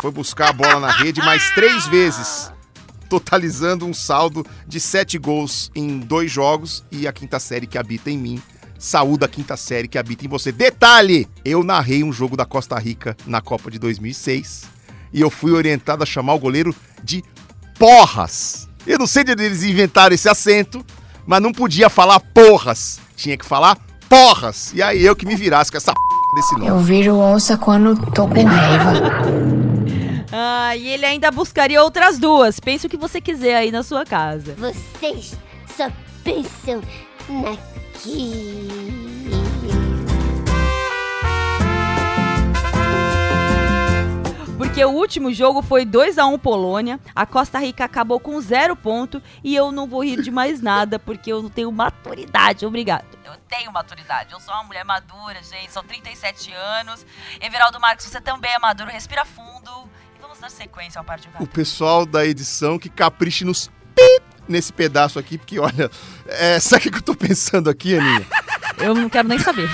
[0.00, 2.50] foi buscar a bola na rede mais três vezes,
[3.10, 8.10] totalizando um saldo de sete gols em dois jogos e a quinta série que habita
[8.10, 8.42] em mim.
[8.78, 10.52] Saúde a quinta série que habita em você.
[10.52, 11.28] Detalhe!
[11.44, 14.77] Eu narrei um jogo da Costa Rica na Copa de 2006
[15.12, 17.24] e eu fui orientado a chamar o goleiro de
[17.78, 18.68] Porras.
[18.86, 20.84] Eu não sei de onde eles inventaram esse acento,
[21.26, 22.98] mas não podia falar porras.
[23.14, 23.76] Tinha que falar
[24.08, 24.72] porras.
[24.74, 25.98] E aí eu que me virasse com essa p
[26.34, 26.66] desse nome.
[26.66, 28.92] Eu viro onça quando tô com raiva.
[30.32, 32.58] Ah, e ele ainda buscaria outras duas.
[32.58, 34.54] Pense o que você quiser aí na sua casa.
[34.58, 35.36] Vocês
[35.76, 35.90] só
[36.24, 36.82] pensam
[37.28, 38.97] naquilo.
[44.58, 48.74] Porque o último jogo foi 2 a 1 Polônia, a Costa Rica acabou com zero
[48.74, 52.66] ponto e eu não vou rir de mais nada porque eu não tenho maturidade.
[52.66, 53.06] Obrigado.
[53.24, 57.06] Eu tenho maturidade, eu sou uma mulher madura, gente, são 37 anos.
[57.40, 59.70] Everaldo Marques, você também é maduro, respira fundo
[60.16, 61.34] e vamos dar sequência ao partido.
[61.38, 65.88] O pessoal da edição que capriche nos pip nesse pedaço aqui, porque olha,
[66.26, 68.26] é, sabe o que eu tô pensando aqui, Aninha?
[68.78, 69.70] Eu não quero nem saber,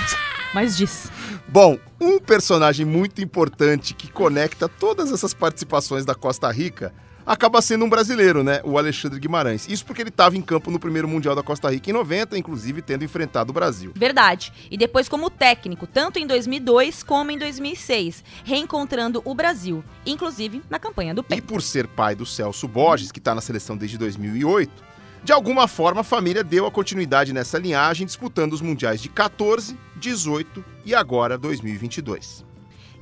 [0.53, 1.09] mas diz.
[1.55, 6.93] Bom, um personagem muito importante que conecta todas essas participações da Costa Rica
[7.25, 8.59] acaba sendo um brasileiro, né?
[8.65, 9.65] O Alexandre Guimarães.
[9.69, 12.81] Isso porque ele estava em campo no primeiro Mundial da Costa Rica em 90, inclusive
[12.81, 13.93] tendo enfrentado o Brasil.
[13.95, 14.51] Verdade.
[14.69, 20.77] E depois como técnico, tanto em 2002 como em 2006, reencontrando o Brasil, inclusive na
[20.77, 21.37] campanha do PEN.
[21.37, 24.83] E por ser pai do Celso Borges, que está na seleção desde 2008,
[25.25, 29.75] de alguma forma a família deu a continuidade nessa linhagem, disputando os mundiais de 14,
[29.95, 32.45] 18 e agora 2022.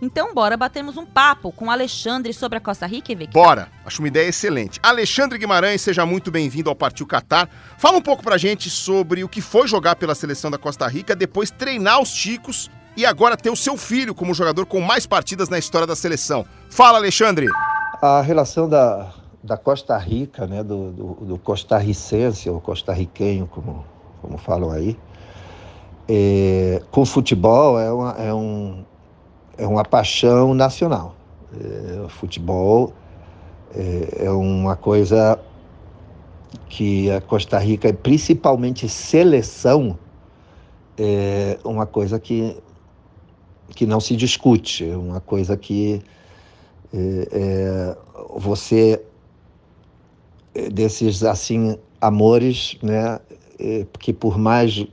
[0.02, 3.34] Então bora batermos um papo com o Alexandre sobre a Costa Rica e ver que
[3.34, 3.68] Bora!
[3.86, 4.80] Acho uma ideia excelente.
[4.82, 7.50] Alexandre Guimarães, seja muito bem-vindo ao Partiu Qatar.
[7.78, 11.14] Fala um pouco pra gente sobre o que foi jogar pela seleção da Costa Rica,
[11.14, 15.50] depois treinar os ticos e agora ter o seu filho como jogador com mais partidas
[15.50, 16.46] na história da seleção.
[16.70, 17.48] Fala, Alexandre!
[18.02, 19.14] A relação da,
[19.44, 23.84] da Costa Rica, né, do, do, do costarricense ou costarriquenho, como,
[24.22, 24.98] como falam aí,
[26.08, 28.86] é, com futebol é uma, é, um,
[29.58, 31.16] é uma paixão nacional.
[31.54, 32.94] É, o futebol
[33.76, 35.38] é, é uma coisa
[36.70, 39.98] que a Costa Rica, principalmente seleção,
[40.98, 42.56] é uma coisa que,
[43.70, 46.02] que não se discute, é uma coisa que
[46.94, 47.98] é, é,
[48.36, 49.02] você
[50.72, 53.20] desses assim amores, né,
[54.00, 54.86] que por mais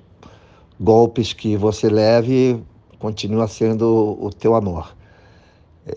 [0.79, 2.63] golpes que você leve,
[2.99, 4.97] continua sendo o teu amor.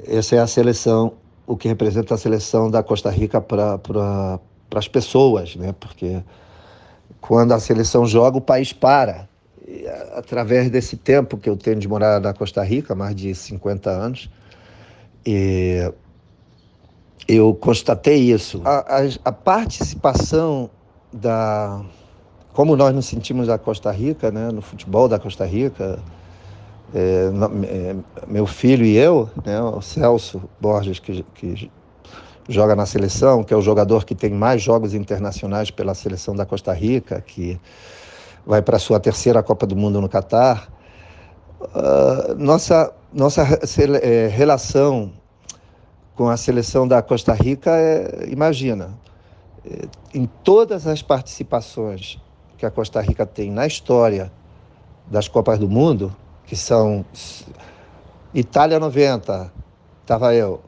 [0.08, 1.14] Essa é a seleção,
[1.46, 4.40] o que representa a seleção da Costa Rica para pra,
[4.76, 5.74] as pessoas, né?
[5.80, 6.24] Porque
[7.22, 9.30] quando a seleção joga, o país para.
[9.68, 13.90] E, através desse tempo que eu tenho de morar na Costa Rica, mais de 50
[13.90, 14.30] anos,
[15.26, 15.94] e
[17.28, 18.62] eu constatei isso.
[18.66, 20.70] A, a, a, participação
[21.12, 21.82] da.
[22.54, 26.00] Como nós nos sentimos da Costa Rica, né, no futebol da Costa Rica,
[26.94, 27.32] é,
[27.66, 27.96] é,
[28.28, 31.72] meu filho e eu, né, o Celso Borges, que, que
[32.48, 36.46] joga na seleção, que é o jogador que tem mais jogos internacionais pela seleção da
[36.46, 37.60] Costa Rica, que
[38.46, 40.70] vai para a sua terceira Copa do Mundo no Catar.
[41.60, 43.42] uh, nossa, nossa
[44.02, 45.12] é, relação
[46.16, 48.92] com a seleção da Costa Rica é, imagina,
[49.66, 52.20] é, em todas as participações
[52.58, 54.32] que a Costa Rica tem na história
[55.08, 57.06] das Copas do Mundo, que são
[58.34, 59.52] Itália 90,
[60.02, 60.62] estava eu,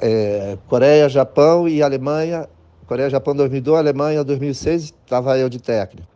[0.00, 2.48] é, Coreia, Japão e Alemanha,
[2.86, 6.06] Coreia, Japão 2002, Alemanha 2006, estava eu de técnico.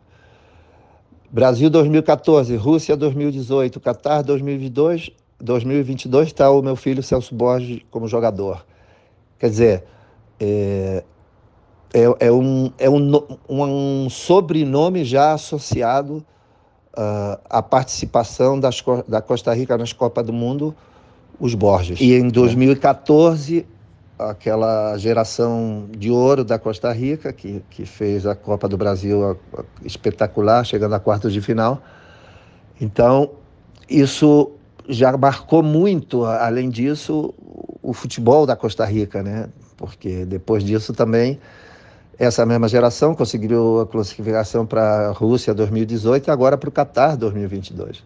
[1.29, 8.65] Brasil 2014, Rússia 2018, Catar 2022, 2022 está o meu filho Celso Borges como jogador.
[9.39, 9.83] Quer dizer,
[10.39, 11.03] é,
[11.93, 16.25] é, é, um, é um, um sobrenome já associado
[16.93, 20.75] uh, à participação das, da Costa Rica nas Copas do Mundo,
[21.39, 21.99] os Borges.
[22.01, 23.65] E em 2014,
[24.17, 29.37] aquela geração de ouro da Costa Rica, que, que fez a Copa do Brasil
[29.83, 31.81] espetacular, chegando a quartos de final.
[32.81, 33.31] Então,
[33.87, 34.51] isso
[34.87, 37.33] já marcou muito, além disso,
[37.81, 39.49] o futebol da Costa Rica, né?
[39.75, 41.39] Porque depois disso também
[42.19, 47.15] essa mesma geração conseguiu a classificação para a Rússia 2018 e agora para o Catar
[47.15, 48.03] 2022.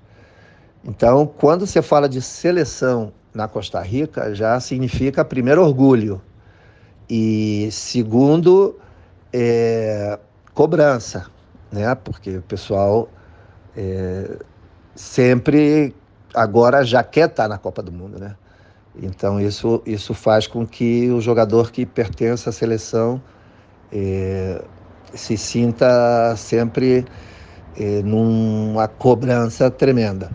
[0.84, 6.22] Então, quando você fala de seleção na Costa Rica, já significa, primeiro, orgulho
[7.10, 8.78] e, segundo,
[9.32, 10.20] é,
[10.54, 11.28] cobrança,
[11.72, 11.96] né?
[11.96, 13.08] Porque o pessoal
[13.78, 14.38] é,
[14.94, 15.96] sempre
[16.34, 18.36] agora já quer estar na Copa do Mundo, né?
[19.02, 23.22] Então, isso, isso faz com que o jogador que pertence à seleção
[23.92, 24.62] é,
[25.14, 27.06] se sinta sempre
[27.78, 30.32] é, numa cobrança tremenda,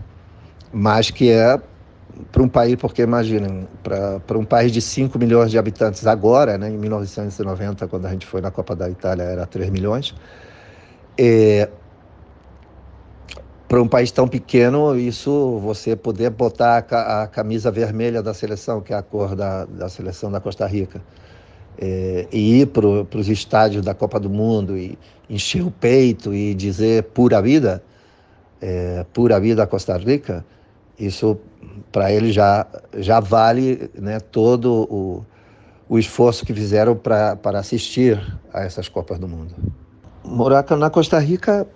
[0.71, 1.59] mas que é
[2.31, 6.69] para um país, porque imaginem, para um país de 5 milhões de habitantes agora, né,
[6.69, 10.15] em 1990, quando a gente foi na Copa da Itália, era 3 milhões,
[11.17, 11.69] é,
[13.67, 18.93] para um país tão pequeno, isso você poder botar a, camisa vermelha da seleção, que
[18.93, 21.01] é a cor da, da seleção da Costa Rica,
[21.77, 24.97] é, e ir para os estádios da Copa do Mundo e
[25.29, 27.83] encher o peito e dizer pura vida,
[28.61, 30.45] é, pura vida Costa Rica,
[30.97, 31.37] isso
[31.91, 32.65] para ele já,
[32.97, 35.25] já vale né, todo o,
[35.89, 38.19] o esforço que fizeram para assistir
[38.53, 39.53] a essas Copas do Mundo.
[40.23, 41.67] Morar na Costa Rica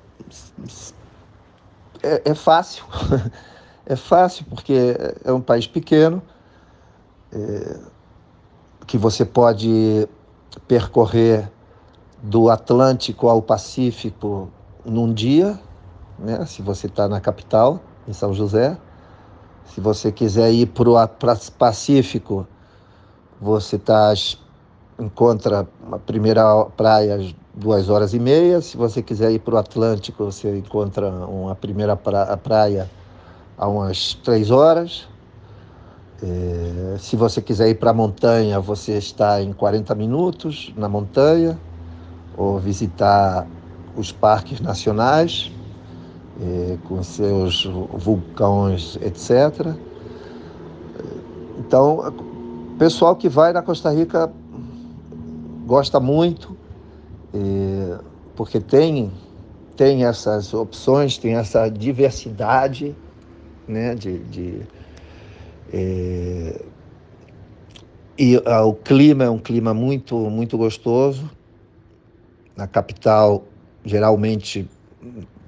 [2.04, 2.86] é, é fácil,
[3.86, 6.22] é fácil porque é um país pequeno,
[7.32, 7.80] é,
[8.86, 10.08] que você pode
[10.68, 11.50] percorrer
[12.22, 14.50] do Atlântico ao Pacífico
[14.86, 15.60] num dia,
[16.20, 18.78] né, se você está na capital, em São José.
[19.66, 21.08] Se você quiser ir para o
[21.58, 22.46] Pacífico,
[23.40, 24.14] você tá,
[25.00, 27.18] encontra a primeira praia
[27.54, 28.62] duas horas e meia.
[28.62, 32.90] Se você quiser ir para o Atlântico, você encontra uma primeira praia
[33.58, 35.08] a umas três horas.
[36.24, 41.60] É, se você quiser ir para a montanha, você está em 40 minutos na montanha,
[42.38, 43.48] ou visitar
[43.96, 45.52] os parques nacionais,
[46.40, 49.76] é, com seus vulcões, etc.
[51.60, 52.14] Então,
[52.74, 54.32] o pessoal que vai na Costa Rica
[55.66, 56.56] gosta muito,
[58.36, 59.12] porque tem,
[59.76, 62.96] tem essas opções, tem essa diversidade
[63.68, 64.62] né, de, de
[65.74, 66.62] é,
[68.18, 71.30] e ah, o clima é um clima muito, muito gostoso.
[72.56, 73.46] Na capital,
[73.84, 74.70] geralmente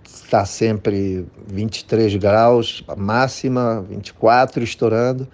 [0.04, 5.28] está sempre 23 graus, máxima 24 estourando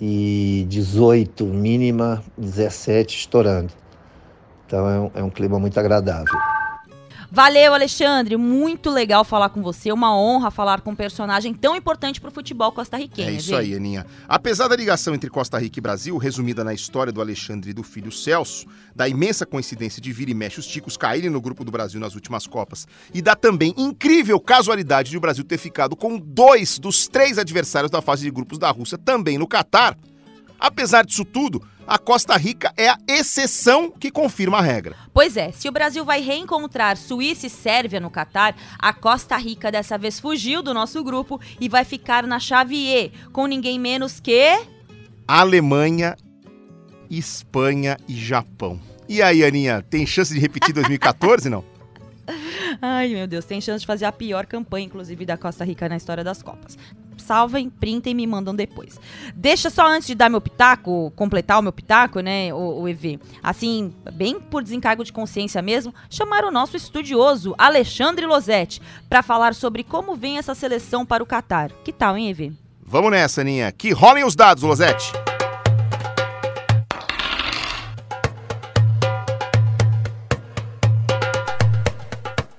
[0.00, 3.72] e 18 mínima, 17 estourando.
[4.66, 6.38] Então é um, é um clima muito agradável.
[7.34, 8.36] Valeu, Alexandre.
[8.36, 9.90] Muito legal falar com você.
[9.90, 13.28] Uma honra falar com um personagem tão importante para o futebol costarriquenho.
[13.28, 14.06] É isso aí, Aninha.
[14.28, 17.82] Apesar da ligação entre Costa Rica e Brasil, resumida na história do Alexandre e do
[17.82, 21.72] filho Celso, da imensa coincidência de vir e mexe os ticos caírem no grupo do
[21.72, 26.16] Brasil nas últimas Copas, e da também incrível casualidade de o Brasil ter ficado com
[26.16, 29.98] dois dos três adversários da fase de grupos da Rússia também no Catar,
[30.56, 34.96] apesar disso tudo, a Costa Rica é a exceção que confirma a regra.
[35.12, 39.70] Pois é, se o Brasil vai reencontrar Suíça e Sérvia no Catar, a Costa Rica
[39.70, 44.20] dessa vez fugiu do nosso grupo e vai ficar na chave E, com ninguém menos
[44.20, 44.58] que.
[45.26, 46.16] Alemanha,
[47.10, 48.80] Espanha e Japão.
[49.08, 51.64] E aí, Aninha, tem chance de repetir 2014, não?
[52.80, 55.96] Ai, meu Deus, tem chance de fazer a pior campanha, inclusive, da Costa Rica na
[55.96, 56.78] história das Copas.
[57.24, 59.00] Salvem, printem e me mandam depois.
[59.34, 63.18] Deixa só antes de dar meu pitaco, completar o meu pitaco, né, o, o EV.
[63.42, 69.54] Assim, bem por desencargo de consciência mesmo, chamar o nosso estudioso, Alexandre Losetti, para falar
[69.54, 71.70] sobre como vem essa seleção para o Catar.
[71.84, 72.52] Que tal, hein, EV?
[72.86, 73.72] Vamos nessa, Aninha.
[73.72, 75.33] Que rolem os dados, Losetti.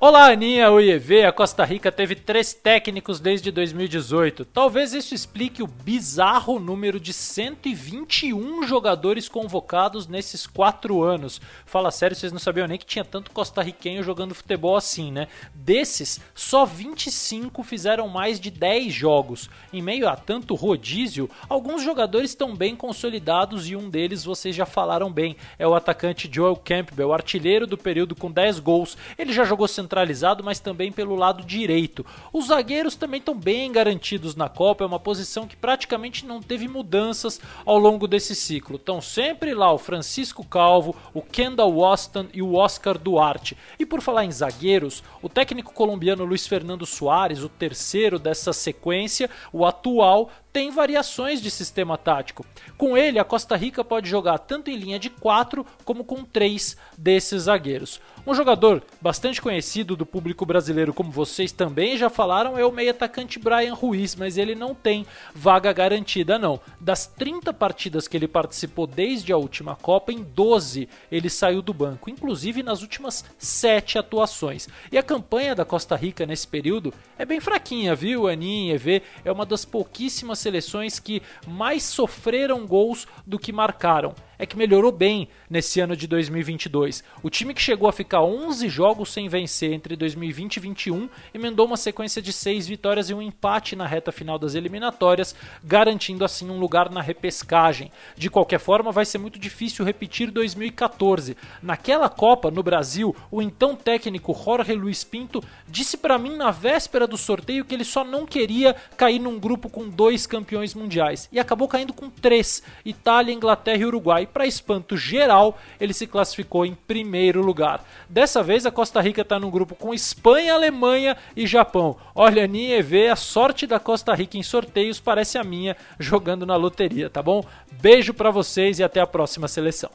[0.08, 1.24] Olá, Aninha, oi EV.
[1.24, 4.46] A Costa Rica teve três técnicos desde 2018.
[4.46, 11.42] Talvez isso explique o bizarro número de 121 jogadores convocados nesses quatro anos.
[11.66, 15.28] Fala sério, vocês não sabiam nem que tinha tanto costarriquenho jogando futebol assim, né?
[15.56, 19.50] Desses, só 25 fizeram mais de 10 jogos.
[19.74, 24.68] Em meio a tanto rodízio, alguns jogadores estão bem consolidados e um deles vocês já
[24.68, 25.36] falaram bem.
[25.58, 28.96] É o atacante Joel Campbell, artilheiro do período com 10 gols.
[29.18, 32.06] Ele já jogou central centralizado, mas também pelo lado direito.
[32.34, 36.68] Os zagueiros também estão bem garantidos na Copa, é uma posição que praticamente não teve
[36.68, 38.76] mudanças ao longo desse ciclo.
[38.76, 43.58] Estão sempre lá o Francisco Calvo, o Kendall Waston e o Oscar Duarte.
[43.80, 49.30] E por falar em zagueiros, o técnico colombiano Luiz Fernando Soares, o terceiro dessa sequência,
[49.54, 52.46] o atual, tem variações de sistema tático.
[52.78, 56.78] Com ele, a Costa Rica pode jogar tanto em linha de 4 como com 3
[56.98, 58.00] desses zagueiros.
[58.28, 62.90] Um jogador bastante conhecido do público brasileiro, como vocês também já falaram, é o meio
[62.90, 66.60] atacante Brian Ruiz, mas ele não tem vaga garantida não.
[66.82, 71.72] Das 30 partidas que ele participou desde a última Copa, em 12 ele saiu do
[71.72, 74.68] banco, inclusive nas últimas 7 atuações.
[74.92, 79.04] E a campanha da Costa Rica nesse período é bem fraquinha, viu, Aninha, EV?
[79.24, 84.92] É uma das pouquíssimas seleções que mais sofreram gols do que marcaram é que melhorou
[84.92, 87.04] bem nesse ano de 2022.
[87.24, 91.66] O time que chegou a ficar 11 jogos sem vencer entre 2020 e 2021 emendou
[91.66, 96.50] uma sequência de 6 vitórias e um empate na reta final das eliminatórias, garantindo assim
[96.50, 97.92] um lugar na repescagem.
[98.16, 101.38] De qualquer forma, vai ser muito difícil repetir 2014.
[101.62, 107.08] Naquela Copa, no Brasil, o então técnico Jorge Luiz Pinto disse para mim na véspera
[107.08, 111.40] do sorteio que ele só não queria cair num grupo com dois campeões mundiais e
[111.40, 116.66] acabou caindo com três: Itália, Inglaterra e Uruguai e para espanto geral, ele se classificou
[116.66, 117.86] em primeiro lugar.
[118.10, 121.96] Dessa vez a Costa Rica está no grupo com Espanha, Alemanha e Japão.
[122.14, 127.10] Olha, Nieve, a sorte da Costa Rica em sorteios parece a minha jogando na loteria,
[127.10, 127.44] tá bom?
[127.82, 129.92] Beijo para vocês e até a próxima seleção.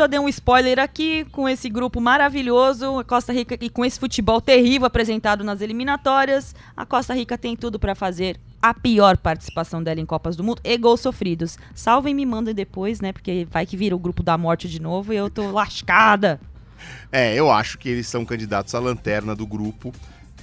[0.00, 4.00] Já dei um spoiler aqui com esse grupo maravilhoso, a Costa Rica e com esse
[4.00, 6.54] futebol terrível apresentado nas eliminatórias.
[6.74, 10.62] A Costa Rica tem tudo para fazer a pior participação dela em Copas do Mundo
[10.64, 11.58] e gols sofridos.
[11.74, 13.12] Salvem me mandem depois, né?
[13.12, 16.40] Porque vai que vira o grupo da morte de novo e eu tô lascada.
[17.12, 19.92] É, eu acho que eles são candidatos à lanterna do grupo.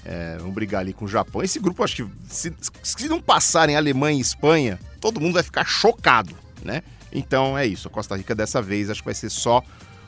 [0.06, 1.42] É, brigar ali com o Japão.
[1.42, 2.54] Esse grupo, acho que se,
[2.84, 6.34] se não passarem Alemanha e Espanha, todo mundo vai ficar chocado,
[6.64, 6.84] né?
[7.12, 7.88] Então é isso.
[7.88, 9.64] A Costa Rica dessa vez acho que vai ser só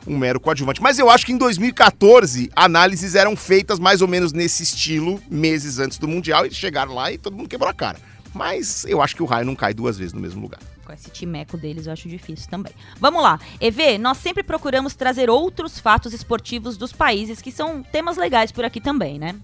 [0.08, 0.82] um mero coadjuvante.
[0.82, 5.80] Mas eu acho que em 2014 análises eram feitas mais ou menos nesse estilo, meses
[5.80, 8.00] antes do Mundial, e chegaram lá e todo mundo quebrou a cara.
[8.34, 10.60] Mas eu acho que o raio não cai duas vezes no mesmo lugar.
[10.86, 12.74] Com esse timeco deles eu acho difícil também.
[13.00, 13.40] Vamos lá.
[13.60, 18.64] EV, nós sempre procuramos trazer outros fatos esportivos dos países que são temas legais por
[18.66, 19.36] aqui também, né?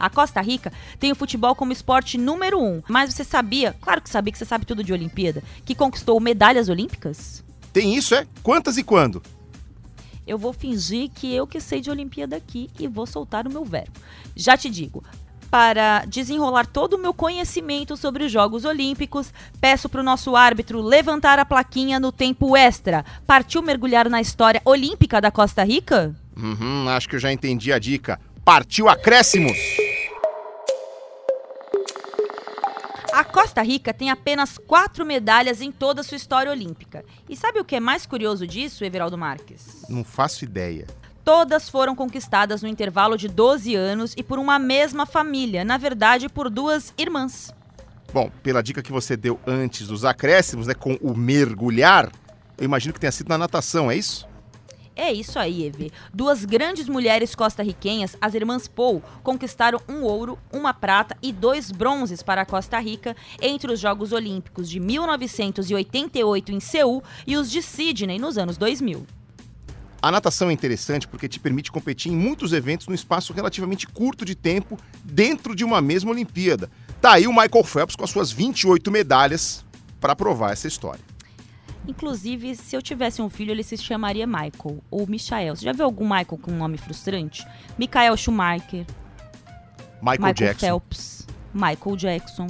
[0.00, 2.82] A Costa Rica tem o futebol como esporte número um.
[2.88, 6.70] Mas você sabia, claro que sabia que você sabe tudo de Olimpíada, que conquistou medalhas
[6.70, 7.44] olímpicas?
[7.72, 8.26] Tem isso, é?
[8.42, 9.22] Quantas e quando?
[10.26, 13.64] Eu vou fingir que eu que sei de Olimpíada aqui e vou soltar o meu
[13.64, 13.92] verbo.
[14.34, 15.04] Já te digo,
[15.50, 20.80] para desenrolar todo o meu conhecimento sobre os Jogos Olímpicos, peço para o nosso árbitro
[20.80, 23.04] levantar a plaquinha no tempo extra.
[23.26, 26.14] Partiu mergulhar na história olímpica da Costa Rica?
[26.36, 28.20] Uhum, acho que eu já entendi a dica.
[28.44, 29.79] Partiu acréscimos!
[33.12, 37.04] A Costa Rica tem apenas quatro medalhas em toda a sua história olímpica.
[37.28, 39.84] E sabe o que é mais curioso disso, Everaldo Marques?
[39.88, 40.86] Não faço ideia.
[41.24, 46.28] Todas foram conquistadas no intervalo de 12 anos e por uma mesma família, na verdade,
[46.28, 47.52] por duas irmãs.
[48.12, 52.10] Bom, pela dica que você deu antes dos acréscimos, né, com o mergulhar,
[52.56, 54.26] eu imagino que tenha sido na natação, é isso?
[55.02, 55.90] É isso aí, Eve.
[56.12, 62.22] Duas grandes mulheres costarriquenhas, as irmãs Paul, conquistaram um ouro, uma prata e dois bronzes
[62.22, 67.62] para a Costa Rica entre os Jogos Olímpicos de 1988 em Seul e os de
[67.62, 69.06] Sydney nos anos 2000.
[70.02, 74.22] A natação é interessante porque te permite competir em muitos eventos num espaço relativamente curto
[74.22, 76.70] de tempo dentro de uma mesma Olimpíada.
[77.00, 79.64] Tá aí o Michael Phelps com as suas 28 medalhas
[79.98, 81.09] para provar essa história.
[81.88, 85.56] Inclusive, se eu tivesse um filho, ele se chamaria Michael ou Michael.
[85.56, 87.46] Você já viu algum Michael com um nome frustrante?
[87.78, 88.86] Michael Schumacher,
[90.00, 90.66] Michael, Michael Jackson.
[90.66, 92.46] Phelps, Michael Jackson.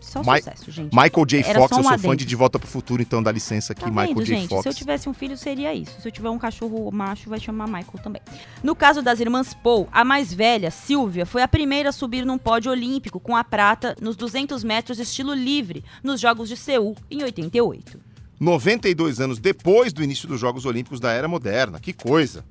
[0.00, 0.94] Só Mi- sucesso, gente.
[0.94, 1.40] Michael J.
[1.46, 3.82] Era Fox, um eu sou fã de De Volta pro Futuro, então dá licença aqui,
[3.82, 4.36] Tá Michael vendo, J.
[4.36, 4.48] gente?
[4.48, 4.62] Fox.
[4.62, 6.00] Se eu tivesse um filho, seria isso.
[6.00, 8.22] Se eu tiver um cachorro macho, vai chamar Michael também.
[8.62, 12.38] No caso das irmãs Paul, a mais velha, Silvia, foi a primeira a subir num
[12.38, 17.22] pódio olímpico com a prata nos 200 metros estilo livre nos Jogos de Seul, em
[17.22, 18.00] 88.
[18.40, 21.80] 92 anos depois do início dos Jogos Olímpicos da Era Moderna.
[21.80, 22.44] Que coisa.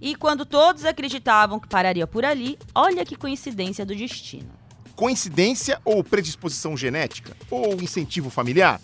[0.00, 4.50] E quando todos acreditavam que pararia por ali, olha que coincidência do destino.
[4.96, 7.36] Coincidência ou predisposição genética?
[7.50, 8.80] Ou incentivo familiar?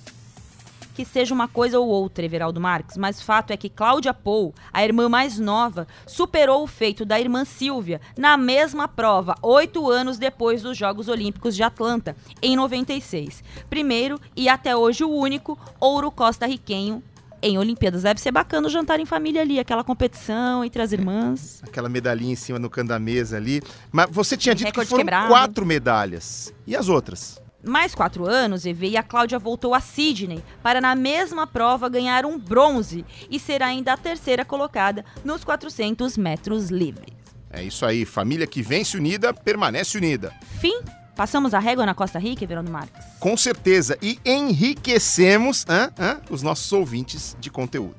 [0.98, 4.82] Que seja uma coisa ou outra, Everaldo Marques, mas fato é que Cláudia Pou, a
[4.82, 10.60] irmã mais nova, superou o feito da irmã Silvia na mesma prova, oito anos depois
[10.60, 13.44] dos Jogos Olímpicos de Atlanta, em 96.
[13.70, 17.00] Primeiro e até hoje o único ouro costarriquenho
[17.40, 18.02] em Olimpíadas.
[18.02, 21.62] Deve ser bacana o jantar em família ali, aquela competição entre as irmãs.
[21.62, 23.62] Aquela medalhinha em cima no canto da mesa ali.
[23.92, 25.28] Mas você tinha dito que foram quebrado.
[25.28, 26.52] quatro medalhas.
[26.66, 27.40] E as outras?
[27.62, 32.24] Mais quatro anos, EV, e a Cláudia voltou a Sydney para, na mesma prova, ganhar
[32.24, 37.12] um bronze e ser ainda a terceira colocada nos 400 metros livres.
[37.50, 38.04] É isso aí.
[38.04, 40.32] Família que vence unida, permanece unida.
[40.60, 40.80] Fim?
[41.16, 43.04] Passamos a régua na Costa Rica, Everaldo Marques?
[43.18, 43.98] Com certeza.
[44.00, 47.96] E enriquecemos hã, hã, os nossos ouvintes de conteúdo.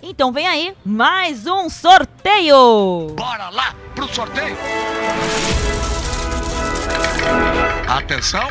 [0.00, 3.14] Então vem aí mais um sorteio!
[3.16, 4.56] Bora lá pro sorteio!
[7.90, 8.48] Atenção!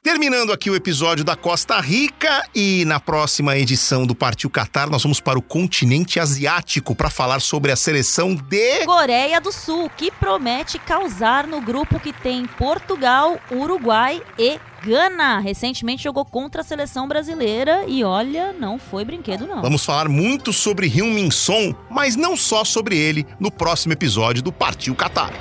[0.00, 5.02] Terminando aqui o episódio da Costa Rica e na próxima edição do Partiu Qatar nós
[5.02, 10.12] vamos para o continente asiático para falar sobre a seleção de Coreia do Sul, que
[10.12, 15.40] promete causar no grupo que tem Portugal, Uruguai e Gana.
[15.40, 19.60] Recentemente jogou contra a seleção brasileira e olha, não foi brinquedo não.
[19.60, 24.52] Vamos falar muito sobre Hyun-Min Son, mas não só sobre ele no próximo episódio do
[24.52, 25.32] Partiu Qatar.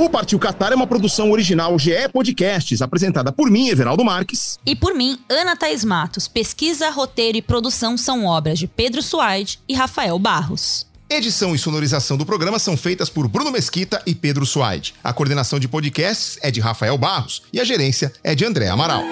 [0.00, 4.58] O Partiu Qatar é uma produção original GE Podcasts, apresentada por mim, Everaldo Marques.
[4.64, 6.26] E por mim, Ana Thaís Matos.
[6.26, 10.86] Pesquisa, roteiro e produção são obras de Pedro Suaide e Rafael Barros.
[11.06, 14.94] Edição e sonorização do programa são feitas por Bruno Mesquita e Pedro Suaide.
[15.04, 19.04] A coordenação de podcasts é de Rafael Barros e a gerência é de André Amaral.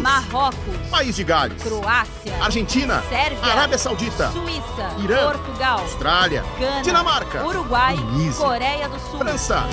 [0.00, 6.82] Unidos, Marrocos, País de Gales, Croácia, Argentina, Sérvia, Arábia Saudita, Suíça, Irã, Portugal, Austrália, Gana,
[6.82, 9.18] Dinamarca, Uruguai, Tunísia, Coreia do Sul.
[9.18, 9.64] França.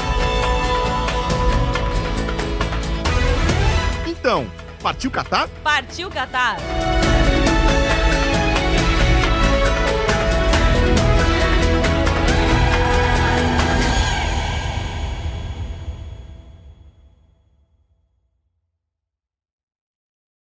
[4.05, 4.49] Então,
[4.81, 5.47] partiu Catar?
[5.63, 6.57] Partiu Catar!